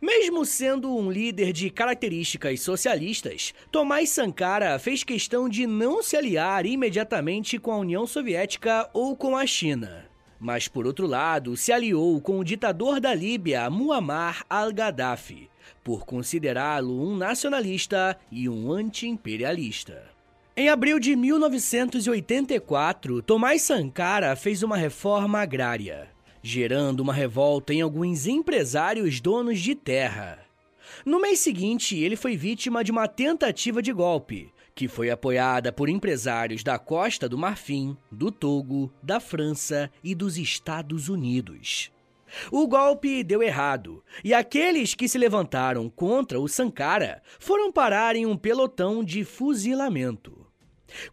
Mesmo 0.00 0.44
sendo 0.44 0.96
um 0.96 1.10
líder 1.10 1.52
de 1.52 1.70
características 1.70 2.60
socialistas, 2.60 3.54
Tomás 3.70 4.10
Sankara 4.10 4.78
fez 4.78 5.04
questão 5.04 5.48
de 5.48 5.66
não 5.66 6.02
se 6.02 6.16
aliar 6.16 6.66
imediatamente 6.66 7.58
com 7.58 7.72
a 7.72 7.78
União 7.78 8.06
Soviética 8.06 8.88
ou 8.92 9.16
com 9.16 9.36
a 9.36 9.46
China. 9.46 10.06
Mas, 10.38 10.68
por 10.68 10.86
outro 10.86 11.06
lado, 11.06 11.56
se 11.56 11.72
aliou 11.72 12.20
com 12.20 12.38
o 12.38 12.44
ditador 12.44 12.98
da 12.98 13.14
Líbia, 13.14 13.68
Muammar 13.68 14.44
al-Gaddafi, 14.48 15.50
por 15.84 16.06
considerá-lo 16.06 17.02
um 17.02 17.16
nacionalista 17.16 18.18
e 18.32 18.48
um 18.48 18.72
anti-imperialista. 18.72 20.08
Em 20.56 20.68
abril 20.68 20.98
de 20.98 21.14
1984, 21.14 23.22
Tomás 23.22 23.62
Sankara 23.62 24.34
fez 24.34 24.62
uma 24.62 24.76
reforma 24.76 25.40
agrária 25.40 26.08
gerando 26.42 27.00
uma 27.00 27.12
revolta 27.12 27.72
em 27.72 27.80
alguns 27.80 28.26
empresários 28.26 29.20
donos 29.20 29.60
de 29.60 29.74
terra. 29.74 30.38
No 31.04 31.20
mês 31.20 31.40
seguinte, 31.40 31.98
ele 31.98 32.16
foi 32.16 32.36
vítima 32.36 32.82
de 32.82 32.90
uma 32.90 33.06
tentativa 33.06 33.80
de 33.80 33.92
golpe, 33.92 34.52
que 34.74 34.88
foi 34.88 35.10
apoiada 35.10 35.72
por 35.72 35.88
empresários 35.88 36.62
da 36.62 36.78
Costa 36.78 37.28
do 37.28 37.38
Marfim, 37.38 37.96
do 38.10 38.30
Togo, 38.30 38.92
da 39.02 39.20
França 39.20 39.90
e 40.02 40.14
dos 40.14 40.36
Estados 40.36 41.08
Unidos. 41.08 41.90
O 42.50 42.66
golpe 42.66 43.24
deu 43.24 43.42
errado, 43.42 44.02
e 44.22 44.32
aqueles 44.32 44.94
que 44.94 45.08
se 45.08 45.18
levantaram 45.18 45.88
contra 45.88 46.40
o 46.40 46.48
Sankara 46.48 47.22
foram 47.38 47.72
parar 47.72 48.14
em 48.14 48.24
um 48.24 48.36
pelotão 48.36 49.02
de 49.02 49.24
fuzilamento. 49.24 50.39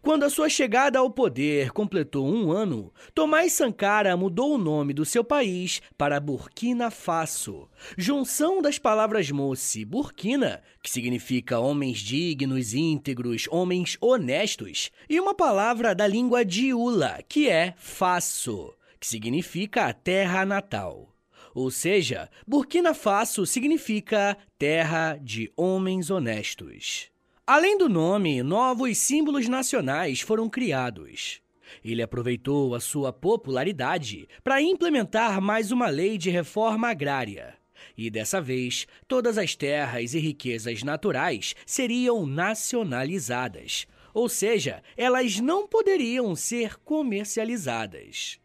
Quando 0.00 0.24
a 0.24 0.30
sua 0.30 0.48
chegada 0.48 0.98
ao 0.98 1.10
poder 1.10 1.70
completou 1.70 2.26
um 2.26 2.50
ano, 2.50 2.92
Tomás 3.14 3.52
Sankara 3.52 4.16
mudou 4.16 4.54
o 4.54 4.58
nome 4.58 4.92
do 4.92 5.04
seu 5.04 5.24
país 5.24 5.80
para 5.96 6.20
Burkina 6.20 6.90
Faso, 6.90 7.68
junção 7.96 8.60
das 8.60 8.78
palavras 8.78 9.30
moçi 9.30 9.84
Burkina, 9.84 10.62
que 10.82 10.90
significa 10.90 11.58
homens 11.58 11.98
dignos, 11.98 12.74
íntegros, 12.74 13.46
homens 13.50 13.96
honestos, 14.00 14.90
e 15.08 15.20
uma 15.20 15.34
palavra 15.34 15.94
da 15.94 16.06
língua 16.06 16.44
diula, 16.44 17.20
que 17.28 17.48
é 17.48 17.74
Faso, 17.76 18.74
que 18.98 19.06
significa 19.06 19.92
terra 19.92 20.44
natal. 20.44 21.14
Ou 21.54 21.70
seja, 21.70 22.30
Burkina 22.46 22.94
Faso 22.94 23.44
significa 23.44 24.36
terra 24.58 25.18
de 25.20 25.50
homens 25.56 26.10
honestos. 26.10 27.10
Além 27.48 27.78
do 27.78 27.88
nome, 27.88 28.42
novos 28.42 28.98
símbolos 28.98 29.48
nacionais 29.48 30.20
foram 30.20 30.50
criados. 30.50 31.40
Ele 31.82 32.02
aproveitou 32.02 32.74
a 32.74 32.78
sua 32.78 33.10
popularidade 33.10 34.28
para 34.44 34.60
implementar 34.60 35.40
mais 35.40 35.72
uma 35.72 35.88
lei 35.88 36.18
de 36.18 36.28
reforma 36.28 36.90
agrária. 36.90 37.56
E 37.96 38.10
dessa 38.10 38.38
vez, 38.38 38.86
todas 39.06 39.38
as 39.38 39.56
terras 39.56 40.12
e 40.12 40.18
riquezas 40.18 40.82
naturais 40.82 41.54
seriam 41.64 42.26
nacionalizadas, 42.26 43.86
ou 44.12 44.28
seja, 44.28 44.82
elas 44.94 45.40
não 45.40 45.66
poderiam 45.66 46.36
ser 46.36 46.76
comercializadas. 46.80 48.38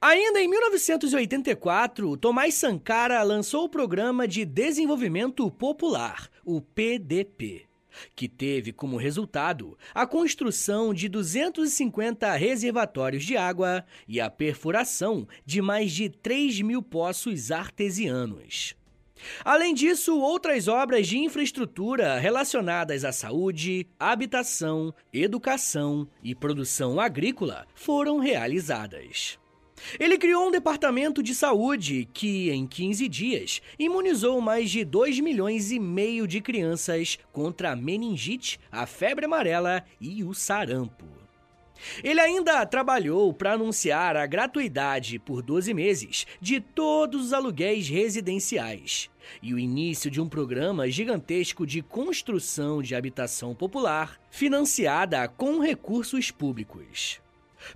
Ainda 0.00 0.40
em 0.40 0.46
1984, 0.46 2.16
Tomás 2.16 2.54
Sankara 2.54 3.20
lançou 3.24 3.64
o 3.64 3.68
Programa 3.68 4.28
de 4.28 4.44
Desenvolvimento 4.44 5.50
Popular, 5.50 6.30
o 6.44 6.60
PDP 6.60 7.66
que 8.14 8.28
teve 8.28 8.72
como 8.72 8.96
resultado 8.96 9.76
a 9.94 10.06
construção 10.06 10.92
de 10.92 11.08
250 11.08 12.34
reservatórios 12.34 13.24
de 13.24 13.36
água 13.36 13.84
e 14.06 14.20
a 14.20 14.30
perfuração 14.30 15.26
de 15.44 15.60
mais 15.62 15.92
de 15.92 16.08
3 16.08 16.60
mil 16.60 16.82
poços 16.82 17.50
artesianos. 17.50 18.74
Além 19.44 19.74
disso, 19.74 20.18
outras 20.20 20.68
obras 20.68 21.06
de 21.06 21.18
infraestrutura 21.18 22.18
relacionadas 22.18 23.04
à 23.04 23.12
saúde, 23.12 23.86
habitação, 23.98 24.94
educação 25.12 26.06
e 26.22 26.34
produção 26.34 27.00
agrícola 27.00 27.66
foram 27.74 28.18
realizadas. 28.18 29.38
Ele 29.98 30.18
criou 30.18 30.48
um 30.48 30.50
departamento 30.50 31.22
de 31.22 31.34
saúde 31.34 32.08
que, 32.12 32.50
em 32.50 32.66
15 32.66 33.08
dias, 33.08 33.62
imunizou 33.78 34.40
mais 34.40 34.70
de 34.70 34.84
2 34.84 35.20
milhões 35.20 35.70
e 35.70 35.78
meio 35.78 36.26
de 36.26 36.40
crianças 36.40 37.18
contra 37.32 37.72
a 37.72 37.76
meningite, 37.76 38.58
a 38.70 38.86
febre 38.86 39.26
amarela 39.26 39.84
e 40.00 40.24
o 40.24 40.34
sarampo. 40.34 41.06
Ele 42.02 42.20
ainda 42.20 42.64
trabalhou 42.64 43.32
para 43.32 43.52
anunciar 43.52 44.16
a 44.16 44.26
gratuidade 44.26 45.18
por 45.18 45.42
12 45.42 45.74
meses 45.74 46.26
de 46.40 46.60
todos 46.60 47.26
os 47.26 47.32
aluguéis 47.32 47.88
residenciais 47.88 49.10
e 49.42 49.52
o 49.52 49.58
início 49.58 50.10
de 50.10 50.20
um 50.20 50.28
programa 50.28 50.88
gigantesco 50.88 51.66
de 51.66 51.82
construção 51.82 52.80
de 52.80 52.94
habitação 52.94 53.54
popular 53.54 54.18
financiada 54.30 55.28
com 55.28 55.60
recursos 55.60 56.30
públicos. 56.30 57.20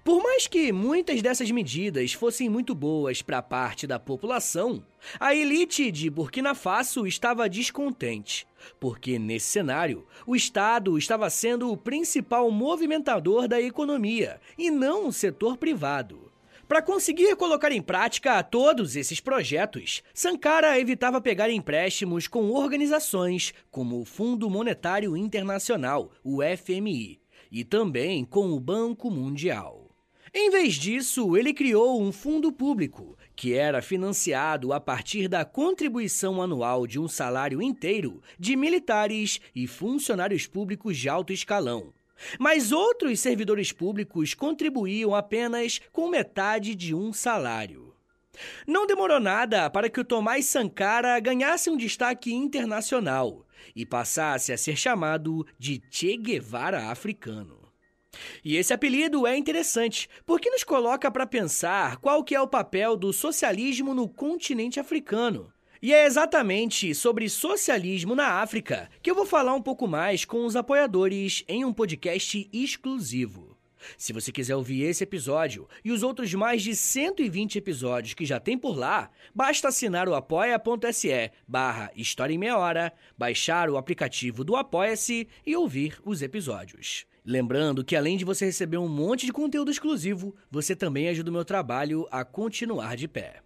Por 0.05 0.23
mais 0.23 0.47
que 0.47 0.73
muitas 0.73 1.21
dessas 1.23 1.51
medidas 1.51 2.13
fossem 2.13 2.49
muito 2.49 2.75
boas 2.75 3.23
para 3.23 3.43
parte 3.43 3.87
da 3.87 3.99
população, 3.99 4.85
a 5.19 5.35
elite 5.35 5.91
de 5.91 6.09
Burkina 6.09 6.55
Faso 6.55 7.07
estava 7.07 7.49
descontente, 7.49 8.47
porque 8.79 9.19
nesse 9.19 9.47
cenário 9.47 10.07
o 10.27 10.37
Estado 10.37 10.97
estava 10.97 11.29
sendo 11.29 11.71
o 11.71 11.77
principal 11.77 12.51
movimentador 12.51 13.49
da 13.49 13.61
economia 13.61 14.41
e 14.57 14.71
não 14.71 15.09
o 15.09 15.13
setor 15.13 15.57
privado. 15.57 16.31
Para 16.71 16.83
conseguir 16.83 17.35
colocar 17.35 17.73
em 17.73 17.83
prática 17.83 18.41
todos 18.45 18.95
esses 18.95 19.19
projetos, 19.19 20.05
Sankara 20.15 20.79
evitava 20.79 21.21
pegar 21.21 21.51
empréstimos 21.51 22.29
com 22.29 22.53
organizações 22.53 23.53
como 23.73 24.01
o 24.01 24.05
Fundo 24.05 24.49
Monetário 24.49 25.17
Internacional, 25.17 26.13
o 26.23 26.39
FMI, 26.45 27.20
e 27.51 27.65
também 27.65 28.25
com 28.25 28.51
o 28.53 28.61
Banco 28.61 29.11
Mundial. 29.11 29.91
Em 30.33 30.49
vez 30.49 30.75
disso, 30.75 31.37
ele 31.37 31.53
criou 31.53 32.01
um 32.01 32.13
fundo 32.13 32.53
público, 32.53 33.19
que 33.35 33.53
era 33.53 33.83
financiado 33.83 34.73
a 34.73 34.79
partir 34.79 35.27
da 35.27 35.45
contribuição 35.45 36.41
anual 36.41 36.87
de 36.87 37.01
um 37.01 37.09
salário 37.09 37.61
inteiro 37.61 38.23
de 38.39 38.55
militares 38.55 39.41
e 39.53 39.67
funcionários 39.67 40.47
públicos 40.47 40.97
de 40.97 41.09
alto 41.09 41.33
escalão. 41.33 41.93
Mas 42.39 42.71
outros 42.71 43.19
servidores 43.19 43.73
públicos 43.73 44.35
contribuíam 44.35 45.15
apenas 45.15 45.81
com 45.91 46.09
metade 46.09 46.77
de 46.77 46.95
um 46.95 47.13
salário. 47.13 47.90
Não 48.67 48.87
demorou 48.87 49.21
nada 49.21 49.69
para 49.71 49.89
que 49.89 50.01
o 50.01 50.05
Tomás 50.05 50.47
Sankara 50.47 51.19
ganhasse 51.21 51.71
um 51.71 51.77
destaque 51.77 52.33
internacional 52.33 53.47
e 53.75 53.85
passasse 53.85 54.53
a 54.53 54.59
ser 54.59 54.77
chamado 54.77 55.47
de 55.59 55.83
Che 55.91 56.17
Guevara 56.17 56.91
africano. 56.91 57.61
E 58.45 58.57
esse 58.57 58.73
apelido 58.73 59.27
é 59.27 59.37
interessante, 59.37 60.09
porque 60.27 60.51
nos 60.51 60.65
coloca 60.65 61.11
para 61.11 61.27
pensar 61.27 61.97
qual 61.99 62.25
que 62.25 62.35
é 62.35 62.41
o 62.41 62.49
papel 62.49 62.97
do 62.97 63.13
socialismo 63.13 63.95
no 63.95 64.09
continente 64.09 64.81
africano. 64.81 65.53
E 65.83 65.95
é 65.95 66.05
exatamente 66.05 66.95
sobre 66.95 67.29
socialismo 67.31 68.15
na 68.15 68.43
África 68.43 68.91
que 69.01 69.11
eu 69.11 69.15
vou 69.15 69.25
falar 69.25 69.55
um 69.55 69.63
pouco 69.63 69.89
mais 69.89 70.27
com 70.27 70.45
os 70.45 70.55
apoiadores 70.55 71.43
em 71.49 71.65
um 71.65 71.73
podcast 71.73 72.49
exclusivo. 72.53 73.50
Se 73.97 74.13
você 74.13 74.31
quiser 74.33 74.57
ouvir 74.57 74.83
esse 74.83 75.05
episódio 75.05 75.69
e 75.85 75.93
os 75.93 76.03
outros 76.03 76.33
mais 76.35 76.63
de 76.63 76.75
120 76.75 77.59
episódios 77.59 78.15
que 78.15 78.25
já 78.25 78.39
tem 78.41 78.57
por 78.57 78.77
lá, 78.77 79.11
basta 79.35 79.69
assinar 79.69 80.09
o 80.09 80.15
apoia.se 80.15 81.31
barra 81.47 81.91
História 81.95 82.35
em 82.35 82.39
Meia 82.39 82.57
Hora, 82.57 82.93
baixar 83.17 83.69
o 83.71 83.77
aplicativo 83.77 84.45
do 84.45 84.57
Apoia-se 84.57 85.29
e 85.47 85.57
ouvir 85.57 85.99
os 86.05 86.23
episódios. 86.23 87.07
Lembrando 87.25 87.85
que 87.85 87.95
além 87.95 88.17
de 88.17 88.25
você 88.25 88.47
receber 88.47 88.79
um 88.79 88.89
monte 88.89 89.27
de 89.27 89.33
conteúdo 89.33 89.71
exclusivo, 89.71 90.35
você 90.51 90.75
também 90.75 91.09
ajuda 91.09 91.31
o 91.31 91.33
meu 91.33 91.45
trabalho 91.45 92.07
a 92.11 92.25
continuar 92.25 92.97
de 92.97 93.07
pé. 93.07 93.43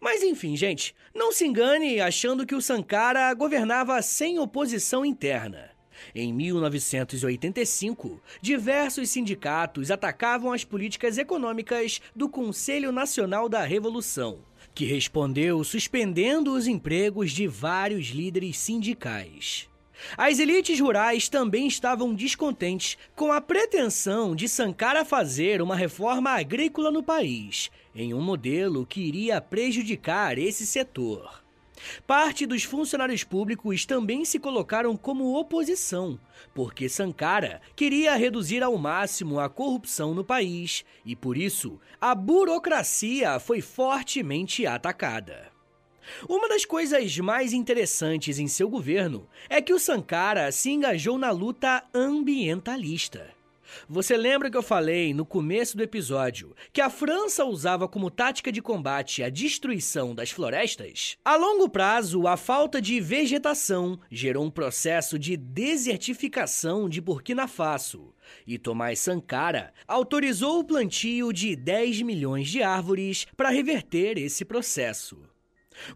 Mas 0.00 0.22
enfim, 0.22 0.56
gente, 0.56 0.94
não 1.14 1.32
se 1.32 1.46
engane 1.46 2.00
achando 2.00 2.46
que 2.46 2.54
o 2.54 2.60
Sankara 2.60 3.32
governava 3.34 4.00
sem 4.02 4.38
oposição 4.38 5.04
interna. 5.04 5.73
Em 6.14 6.32
1985, 6.32 8.20
diversos 8.40 9.10
sindicatos 9.10 9.90
atacavam 9.90 10.52
as 10.52 10.64
políticas 10.64 11.18
econômicas 11.18 12.00
do 12.14 12.28
Conselho 12.28 12.92
Nacional 12.92 13.48
da 13.48 13.64
Revolução, 13.64 14.38
que 14.74 14.84
respondeu 14.84 15.62
suspendendo 15.62 16.52
os 16.52 16.66
empregos 16.66 17.32
de 17.32 17.46
vários 17.46 18.08
líderes 18.08 18.58
sindicais. 18.58 19.68
As 20.16 20.38
elites 20.38 20.80
rurais 20.80 21.28
também 21.28 21.66
estavam 21.66 22.14
descontentes 22.14 22.98
com 23.14 23.32
a 23.32 23.40
pretensão 23.40 24.34
de 24.34 24.48
Sankara 24.48 25.04
fazer 25.04 25.62
uma 25.62 25.76
reforma 25.76 26.30
agrícola 26.30 26.90
no 26.90 27.02
país, 27.02 27.70
em 27.94 28.12
um 28.12 28.20
modelo 28.20 28.84
que 28.84 29.00
iria 29.00 29.40
prejudicar 29.40 30.38
esse 30.38 30.66
setor. 30.66 31.43
Parte 32.06 32.46
dos 32.46 32.64
funcionários 32.64 33.24
públicos 33.24 33.84
também 33.84 34.24
se 34.24 34.38
colocaram 34.38 34.96
como 34.96 35.38
oposição, 35.38 36.18
porque 36.54 36.88
Sankara 36.88 37.60
queria 37.74 38.14
reduzir 38.14 38.62
ao 38.62 38.76
máximo 38.76 39.40
a 39.40 39.48
corrupção 39.48 40.14
no 40.14 40.24
país 40.24 40.84
e, 41.04 41.14
por 41.16 41.36
isso, 41.36 41.80
a 42.00 42.14
burocracia 42.14 43.38
foi 43.38 43.60
fortemente 43.60 44.66
atacada. 44.66 45.52
Uma 46.28 46.48
das 46.48 46.64
coisas 46.64 47.18
mais 47.18 47.52
interessantes 47.52 48.38
em 48.38 48.46
seu 48.46 48.68
governo 48.68 49.26
é 49.48 49.60
que 49.60 49.72
o 49.72 49.78
Sankara 49.78 50.52
se 50.52 50.70
engajou 50.70 51.18
na 51.18 51.30
luta 51.30 51.82
ambientalista. 51.94 53.30
Você 53.88 54.16
lembra 54.16 54.50
que 54.50 54.56
eu 54.56 54.62
falei 54.62 55.12
no 55.14 55.24
começo 55.24 55.76
do 55.76 55.82
episódio 55.82 56.54
que 56.72 56.80
a 56.80 56.90
França 56.90 57.44
usava 57.44 57.88
como 57.88 58.10
tática 58.10 58.50
de 58.50 58.62
combate 58.62 59.22
a 59.22 59.28
destruição 59.28 60.14
das 60.14 60.30
florestas? 60.30 61.16
A 61.24 61.36
longo 61.36 61.68
prazo, 61.68 62.26
a 62.26 62.36
falta 62.36 62.80
de 62.80 63.00
vegetação 63.00 63.98
gerou 64.10 64.44
um 64.44 64.50
processo 64.50 65.18
de 65.18 65.36
desertificação 65.36 66.88
de 66.88 67.00
Burkina 67.00 67.46
Faso. 67.46 68.14
E 68.46 68.58
Tomás 68.58 68.98
Sankara 68.98 69.72
autorizou 69.86 70.60
o 70.60 70.64
plantio 70.64 71.32
de 71.32 71.54
10 71.54 72.02
milhões 72.02 72.48
de 72.48 72.62
árvores 72.62 73.26
para 73.36 73.50
reverter 73.50 74.18
esse 74.18 74.44
processo. 74.44 75.18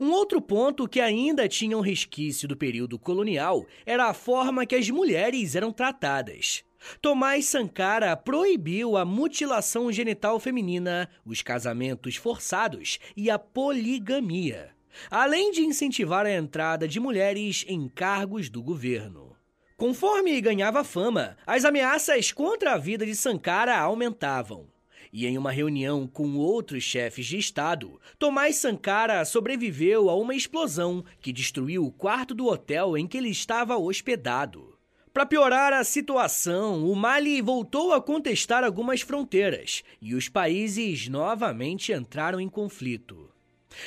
Um 0.00 0.10
outro 0.10 0.40
ponto 0.40 0.88
que 0.88 1.00
ainda 1.00 1.48
tinha 1.48 1.76
um 1.76 1.80
resquício 1.80 2.48
do 2.48 2.56
período 2.56 2.98
colonial 2.98 3.64
era 3.86 4.06
a 4.06 4.14
forma 4.14 4.66
que 4.66 4.74
as 4.74 4.90
mulheres 4.90 5.54
eram 5.54 5.72
tratadas. 5.72 6.64
Tomás 7.00 7.46
Sankara 7.46 8.16
proibiu 8.16 8.96
a 8.96 9.04
mutilação 9.04 9.90
genital 9.92 10.38
feminina, 10.38 11.08
os 11.24 11.42
casamentos 11.42 12.16
forçados 12.16 12.98
e 13.16 13.30
a 13.30 13.38
poligamia, 13.38 14.70
além 15.10 15.50
de 15.50 15.62
incentivar 15.62 16.26
a 16.26 16.32
entrada 16.32 16.86
de 16.86 17.00
mulheres 17.00 17.64
em 17.68 17.88
cargos 17.88 18.48
do 18.48 18.62
governo. 18.62 19.36
Conforme 19.76 20.40
ganhava 20.40 20.82
fama, 20.82 21.36
as 21.46 21.64
ameaças 21.64 22.32
contra 22.32 22.72
a 22.72 22.78
vida 22.78 23.06
de 23.06 23.14
Sankara 23.14 23.78
aumentavam. 23.78 24.66
E 25.12 25.26
em 25.26 25.38
uma 25.38 25.52
reunião 25.52 26.06
com 26.06 26.36
outros 26.36 26.82
chefes 26.82 27.26
de 27.26 27.38
Estado, 27.38 27.98
Tomás 28.18 28.56
Sankara 28.56 29.24
sobreviveu 29.24 30.10
a 30.10 30.16
uma 30.16 30.34
explosão 30.34 31.04
que 31.20 31.32
destruiu 31.32 31.84
o 31.84 31.92
quarto 31.92 32.34
do 32.34 32.46
hotel 32.46 32.98
em 32.98 33.06
que 33.06 33.16
ele 33.16 33.30
estava 33.30 33.78
hospedado. 33.78 34.77
Para 35.18 35.26
piorar 35.26 35.72
a 35.72 35.82
situação, 35.82 36.88
o 36.88 36.94
Mali 36.94 37.42
voltou 37.42 37.92
a 37.92 38.00
contestar 38.00 38.62
algumas 38.62 39.00
fronteiras 39.00 39.82
e 40.00 40.14
os 40.14 40.28
países 40.28 41.08
novamente 41.08 41.92
entraram 41.92 42.40
em 42.40 42.48
conflito. 42.48 43.28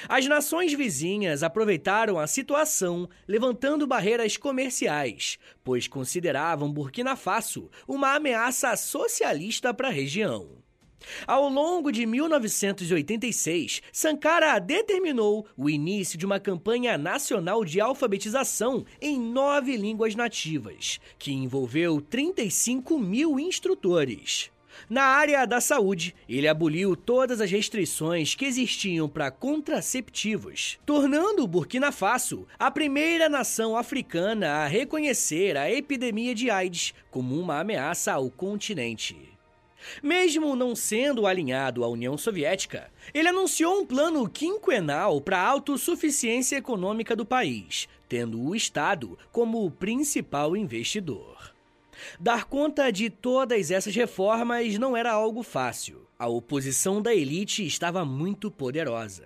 As 0.10 0.28
nações 0.28 0.74
vizinhas 0.74 1.42
aproveitaram 1.42 2.20
a 2.20 2.28
situação, 2.28 3.08
levantando 3.26 3.88
barreiras 3.88 4.36
comerciais, 4.36 5.40
pois 5.64 5.88
consideravam 5.88 6.70
Burkina 6.70 7.16
Faso 7.16 7.72
uma 7.88 8.14
ameaça 8.14 8.76
socialista 8.76 9.74
para 9.74 9.88
a 9.88 9.92
região. 9.92 10.61
Ao 11.26 11.50
longo 11.50 11.92
de 11.92 12.06
1986, 12.06 13.82
Sankara 13.92 14.60
determinou 14.60 15.46
o 15.58 15.70
início 15.70 16.18
de 16.18 16.26
uma 16.26 16.40
campanha 16.40 16.98
nacional 16.98 17.64
de 17.66 17.80
alfabetização 17.80 18.86
em 19.02 19.20
nove 19.20 19.76
línguas 19.78 20.16
nativas, 20.16 21.00
que 21.18 21.32
envolveu 21.32 22.02
35 22.02 23.00
mil 23.00 23.40
instrutores. 23.40 24.52
Na 24.90 25.04
área 25.04 25.46
da 25.46 25.62
saúde, 25.62 26.16
ele 26.28 26.48
aboliu 26.48 26.96
todas 26.96 27.42
as 27.42 27.52
restrições 27.52 28.36
que 28.36 28.46
existiam 28.46 29.08
para 29.08 29.32
contraceptivos, 29.32 30.80
tornando 30.86 31.44
o 31.44 31.48
Burkina 31.48 31.92
Faso 31.92 32.48
a 32.58 32.72
primeira 32.72 33.30
nação 33.30 33.76
africana 33.76 34.48
a 34.48 34.68
reconhecer 34.68 35.58
a 35.58 35.72
epidemia 35.72 36.34
de 36.34 36.50
AIDS 36.50 36.94
como 37.10 37.40
uma 37.40 37.60
ameaça 37.60 38.14
ao 38.14 38.30
continente. 38.30 39.31
Mesmo 40.02 40.56
não 40.56 40.76
sendo 40.76 41.26
alinhado 41.26 41.84
à 41.84 41.88
União 41.88 42.18
Soviética, 42.18 42.92
ele 43.14 43.28
anunciou 43.28 43.82
um 43.82 43.86
plano 43.86 44.28
quinquenal 44.30 45.20
para 45.22 45.40
a 45.40 45.48
autossuficiência 45.48 46.58
econômica 46.58 47.16
do 47.16 47.26
país, 47.26 47.88
tendo 48.08 48.42
o 48.42 48.56
Estado 48.56 49.18
como 49.32 49.66
o 49.66 49.72
principal 49.72 50.56
investidor. 50.56 51.54
Dar 52.20 52.46
conta 52.46 52.92
de 52.92 53.10
todas 53.10 53.72
essas 53.72 53.96
reformas 53.96 54.78
não 54.78 54.98
era 54.98 55.12
algo 55.12 55.44
fácil. 55.44 56.08
A 56.18 56.28
oposição 56.28 57.02
da 57.02 57.14
elite 57.14 57.66
estava 57.66 58.04
muito 58.06 58.50
poderosa. 58.50 59.26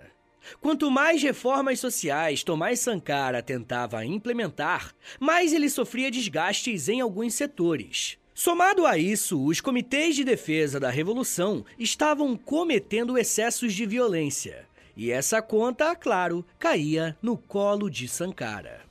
Quanto 0.61 0.91
mais 0.91 1.21
reformas 1.23 1.79
sociais 1.79 2.43
Tomás 2.43 2.79
Sankara 2.79 3.41
tentava 3.41 4.05
implementar, 4.05 4.93
mais 5.19 5.53
ele 5.53 5.69
sofria 5.69 6.11
desgastes 6.11 6.87
em 6.87 7.01
alguns 7.01 7.33
setores. 7.33 8.17
Somado 8.37 8.85
a 8.85 8.97
isso, 8.97 9.41
os 9.41 9.61
comitês 9.61 10.13
de 10.13 10.25
defesa 10.25 10.77
da 10.77 10.89
Revolução 10.89 11.63
estavam 11.79 12.35
cometendo 12.35 13.17
excessos 13.17 13.73
de 13.73 13.85
violência. 13.85 14.67
E 14.93 15.09
essa 15.09 15.41
conta, 15.41 15.95
claro, 15.95 16.45
caía 16.59 17.17
no 17.21 17.37
colo 17.37 17.89
de 17.89 18.09
Sankara. 18.09 18.81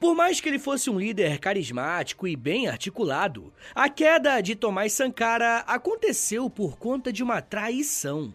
Por 0.00 0.14
mais 0.14 0.40
que 0.40 0.48
ele 0.48 0.58
fosse 0.58 0.88
um 0.88 0.98
líder 0.98 1.38
carismático 1.38 2.26
e 2.26 2.34
bem 2.34 2.66
articulado, 2.66 3.52
a 3.74 3.90
queda 3.90 4.40
de 4.40 4.54
Tomás 4.54 4.94
Sankara 4.94 5.58
aconteceu 5.66 6.48
por 6.48 6.78
conta 6.78 7.12
de 7.12 7.22
uma 7.22 7.42
traição. 7.42 8.32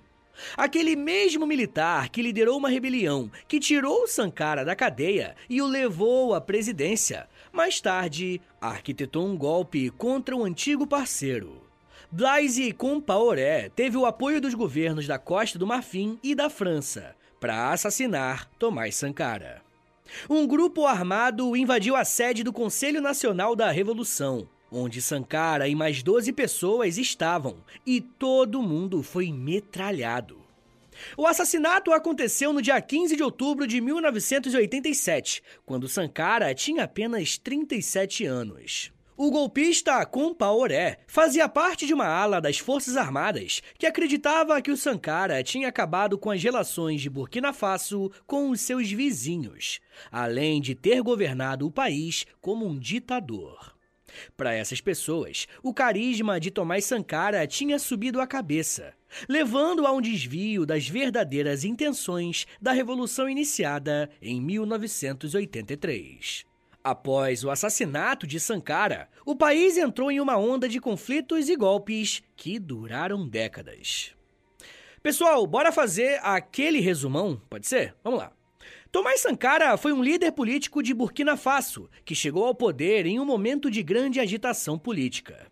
Aquele 0.55 0.95
mesmo 0.95 1.47
militar 1.47 2.09
que 2.09 2.21
liderou 2.21 2.59
uma 2.59 2.69
rebelião 2.69 3.31
que 3.47 3.59
tirou 3.59 4.07
Sankara 4.07 4.63
da 4.63 4.75
cadeia 4.75 5.35
e 5.49 5.63
o 5.63 5.65
levou 5.65 6.35
à 6.35 6.39
presidência 6.39 7.27
mais 7.57 7.81
tarde, 7.81 8.39
arquitetou 8.61 9.25
um 9.25 9.35
golpe 9.35 9.89
contra 9.89 10.35
um 10.35 10.45
antigo 10.45 10.85
parceiro. 10.85 11.59
Blaise 12.11 12.71
Compaoré 12.71 13.69
teve 13.69 13.97
o 13.97 14.05
apoio 14.05 14.39
dos 14.39 14.53
governos 14.53 15.07
da 15.07 15.17
Costa 15.17 15.57
do 15.57 15.65
Marfim 15.65 16.19
e 16.21 16.35
da 16.35 16.51
França 16.51 17.15
para 17.39 17.71
assassinar 17.71 18.47
Tomás 18.59 18.95
Sankara. 18.95 19.63
Um 20.29 20.45
grupo 20.45 20.85
armado 20.85 21.57
invadiu 21.57 21.95
a 21.95 22.05
sede 22.05 22.43
do 22.43 22.53
Conselho 22.53 23.01
Nacional 23.01 23.55
da 23.55 23.71
Revolução, 23.71 24.47
onde 24.71 25.01
Sankara 25.01 25.67
e 25.67 25.73
mais 25.73 26.03
12 26.03 26.31
pessoas 26.33 26.99
estavam, 26.99 27.57
e 27.83 27.99
todo 27.99 28.61
mundo 28.61 29.01
foi 29.01 29.31
metralhado. 29.31 30.46
O 31.17 31.25
assassinato 31.25 31.91
aconteceu 31.91 32.53
no 32.53 32.61
dia 32.61 32.81
15 32.81 33.15
de 33.15 33.23
outubro 33.23 33.67
de 33.67 33.79
1987, 33.81 35.41
quando 35.65 35.87
Sankara 35.87 36.53
tinha 36.53 36.83
apenas 36.83 37.37
37 37.37 38.25
anos. 38.25 38.91
O 39.19 39.31
golpista 39.31 40.05
Compaoré 40.05 40.99
fazia 41.07 41.49
parte 41.49 41.87
de 41.87 41.93
uma 41.93 42.05
ala 42.05 42.39
das 42.39 42.59
Forças 42.59 42.95
Armadas 42.95 43.63
que 43.75 43.87
acreditava 43.87 44.61
que 44.61 44.69
o 44.69 44.77
Sankara 44.77 45.41
tinha 45.41 45.67
acabado 45.67 46.19
com 46.19 46.29
as 46.29 46.43
relações 46.43 47.01
de 47.01 47.09
Burkina 47.09 47.51
Faso 47.51 48.11
com 48.27 48.51
os 48.51 48.61
seus 48.61 48.91
vizinhos, 48.91 49.79
além 50.11 50.61
de 50.61 50.75
ter 50.75 51.01
governado 51.01 51.65
o 51.65 51.71
país 51.71 52.27
como 52.39 52.67
um 52.67 52.77
ditador. 52.77 53.76
Para 54.35 54.53
essas 54.53 54.81
pessoas, 54.81 55.47
o 55.61 55.73
carisma 55.73 56.39
de 56.39 56.51
Tomás 56.51 56.85
Sankara 56.85 57.45
tinha 57.47 57.79
subido 57.79 58.21
a 58.21 58.27
cabeça, 58.27 58.93
levando 59.27 59.85
a 59.85 59.91
um 59.91 60.01
desvio 60.01 60.65
das 60.65 60.87
verdadeiras 60.87 61.63
intenções 61.63 62.47
da 62.61 62.71
revolução 62.71 63.29
iniciada 63.29 64.09
em 64.21 64.41
1983. 64.41 66.45
Após 66.83 67.43
o 67.43 67.49
assassinato 67.49 68.25
de 68.25 68.39
Sankara, 68.39 69.09
o 69.25 69.35
país 69.35 69.77
entrou 69.77 70.09
em 70.09 70.21
uma 70.21 70.37
onda 70.37 70.69
de 70.69 70.79
conflitos 70.79 71.49
e 71.49 71.55
golpes 71.55 72.23
que 72.35 72.57
duraram 72.57 73.27
décadas. 73.27 74.15
Pessoal, 75.03 75.45
bora 75.45 75.71
fazer 75.71 76.19
aquele 76.23 76.79
resumão? 76.79 77.41
Pode 77.49 77.67
ser? 77.67 77.93
Vamos 78.03 78.19
lá. 78.19 78.36
Tomás 78.97 79.21
Sankara 79.21 79.77
foi 79.77 79.93
um 79.93 80.01
líder 80.01 80.31
político 80.31 80.81
de 80.81 80.91
Burkina 80.91 81.37
Faso 81.37 81.87
que 82.03 82.15
chegou 82.15 82.45
ao 82.45 82.55
poder 82.55 83.05
em 83.05 83.19
um 83.19 83.25
momento 83.25 83.69
de 83.69 83.83
grande 83.83 84.19
agitação 84.19 84.75
política. 84.75 85.51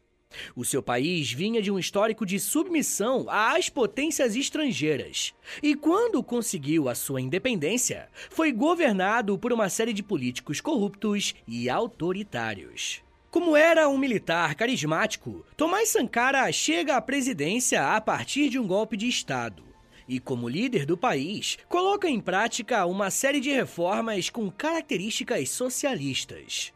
O 0.56 0.66
seu 0.66 0.82
país 0.82 1.32
vinha 1.32 1.62
de 1.62 1.70
um 1.70 1.78
histórico 1.78 2.26
de 2.26 2.40
submissão 2.40 3.28
às 3.30 3.70
potências 3.70 4.36
estrangeiras. 4.36 5.32
E 5.62 5.76
quando 5.76 6.24
conseguiu 6.24 6.90
a 6.90 6.96
sua 6.96 7.22
independência, 7.22 8.10
foi 8.32 8.52
governado 8.52 9.38
por 9.38 9.54
uma 9.54 9.70
série 9.70 9.94
de 9.94 10.02
políticos 10.02 10.60
corruptos 10.60 11.36
e 11.48 11.70
autoritários. 11.70 13.04
Como 13.30 13.56
era 13.56 13.88
um 13.88 13.98
militar 14.00 14.56
carismático, 14.56 15.46
Tomás 15.56 15.90
Sankara 15.90 16.52
chega 16.52 16.96
à 16.96 17.02
presidência 17.02 17.96
a 17.96 18.02
partir 18.02 18.50
de 18.50 18.58
um 18.58 18.66
golpe 18.66 18.98
de 18.98 19.08
Estado. 19.08 19.75
E, 20.08 20.20
como 20.20 20.50
líder 20.50 20.86
do 20.86 20.98
país, 20.98 21.58
coloca 21.68 22.08
em 22.08 22.20
prática 22.20 22.86
uma 22.86 23.10
série 23.10 23.40
de 23.40 23.52
reformas 23.52 24.30
com 24.30 24.52
características 24.52 25.50
socialistas. 25.50 26.74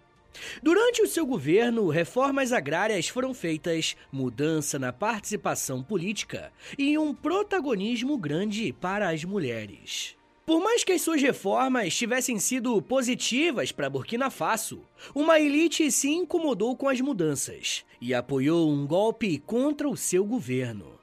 Durante 0.61 1.01
o 1.01 1.07
seu 1.07 1.25
governo, 1.25 1.87
reformas 1.89 2.51
agrárias 2.53 3.07
foram 3.07 3.33
feitas, 3.33 3.95
mudança 4.11 4.79
na 4.79 4.93
participação 4.93 5.83
política 5.83 6.51
e 6.77 6.97
um 6.97 7.13
protagonismo 7.13 8.17
grande 8.17 8.73
para 8.73 9.09
as 9.09 9.23
mulheres. 9.23 10.15
Por 10.45 10.59
mais 10.59 10.83
que 10.83 10.93
as 10.93 11.01
suas 11.03 11.21
reformas 11.21 11.95
tivessem 11.95 12.39
sido 12.39 12.81
positivas 12.81 13.71
para 13.71 13.89
Burkina 13.89 14.31
Faso, 14.31 14.81
uma 15.13 15.39
elite 15.39 15.91
se 15.91 16.09
incomodou 16.09 16.75
com 16.75 16.89
as 16.89 16.99
mudanças 16.99 17.85
e 18.01 18.15
apoiou 18.15 18.67
um 18.71 18.87
golpe 18.87 19.37
contra 19.37 19.87
o 19.87 19.95
seu 19.95 20.25
governo. 20.25 20.98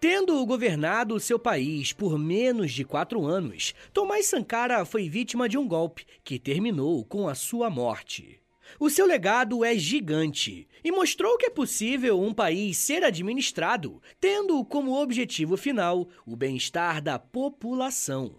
Tendo 0.00 0.44
governado 0.46 1.18
seu 1.20 1.38
país 1.38 1.92
por 1.92 2.18
menos 2.18 2.72
de 2.72 2.84
quatro 2.84 3.24
anos, 3.24 3.74
Tomás 3.92 4.26
Sankara 4.26 4.84
foi 4.84 5.08
vítima 5.08 5.48
de 5.48 5.58
um 5.58 5.66
golpe 5.66 6.06
que 6.22 6.38
terminou 6.38 7.04
com 7.04 7.28
a 7.28 7.34
sua 7.34 7.68
morte. 7.68 8.40
O 8.78 8.90
seu 8.90 9.06
legado 9.06 9.64
é 9.64 9.76
gigante 9.76 10.66
e 10.82 10.90
mostrou 10.90 11.36
que 11.36 11.46
é 11.46 11.50
possível 11.50 12.20
um 12.20 12.32
país 12.32 12.76
ser 12.78 13.04
administrado 13.04 14.02
tendo 14.20 14.64
como 14.64 15.00
objetivo 15.00 15.56
final 15.56 16.08
o 16.26 16.34
bem-estar 16.34 17.02
da 17.02 17.18
população. 17.18 18.36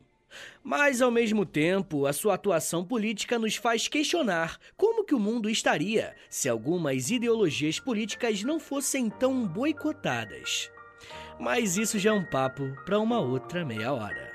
Mas, 0.62 1.02
ao 1.02 1.10
mesmo 1.10 1.46
tempo, 1.46 2.06
a 2.06 2.12
sua 2.12 2.34
atuação 2.34 2.84
política 2.84 3.40
nos 3.40 3.56
faz 3.56 3.88
questionar 3.88 4.60
como 4.76 5.06
que 5.06 5.16
o 5.16 5.20
mundo 5.20 5.50
estaria 5.50 6.14
se 6.30 6.50
algumas 6.50 7.10
ideologias 7.10 7.80
políticas 7.80 8.44
não 8.44 8.60
fossem 8.60 9.10
tão 9.10 9.48
boicotadas. 9.48 10.70
Mas 11.40 11.78
isso 11.78 12.00
já 12.00 12.10
é 12.10 12.14
um 12.14 12.24
papo 12.24 12.76
para 12.86 13.00
uma 13.00 13.20
outra 13.20 13.66
meia 13.66 13.94
hora. 13.94 14.35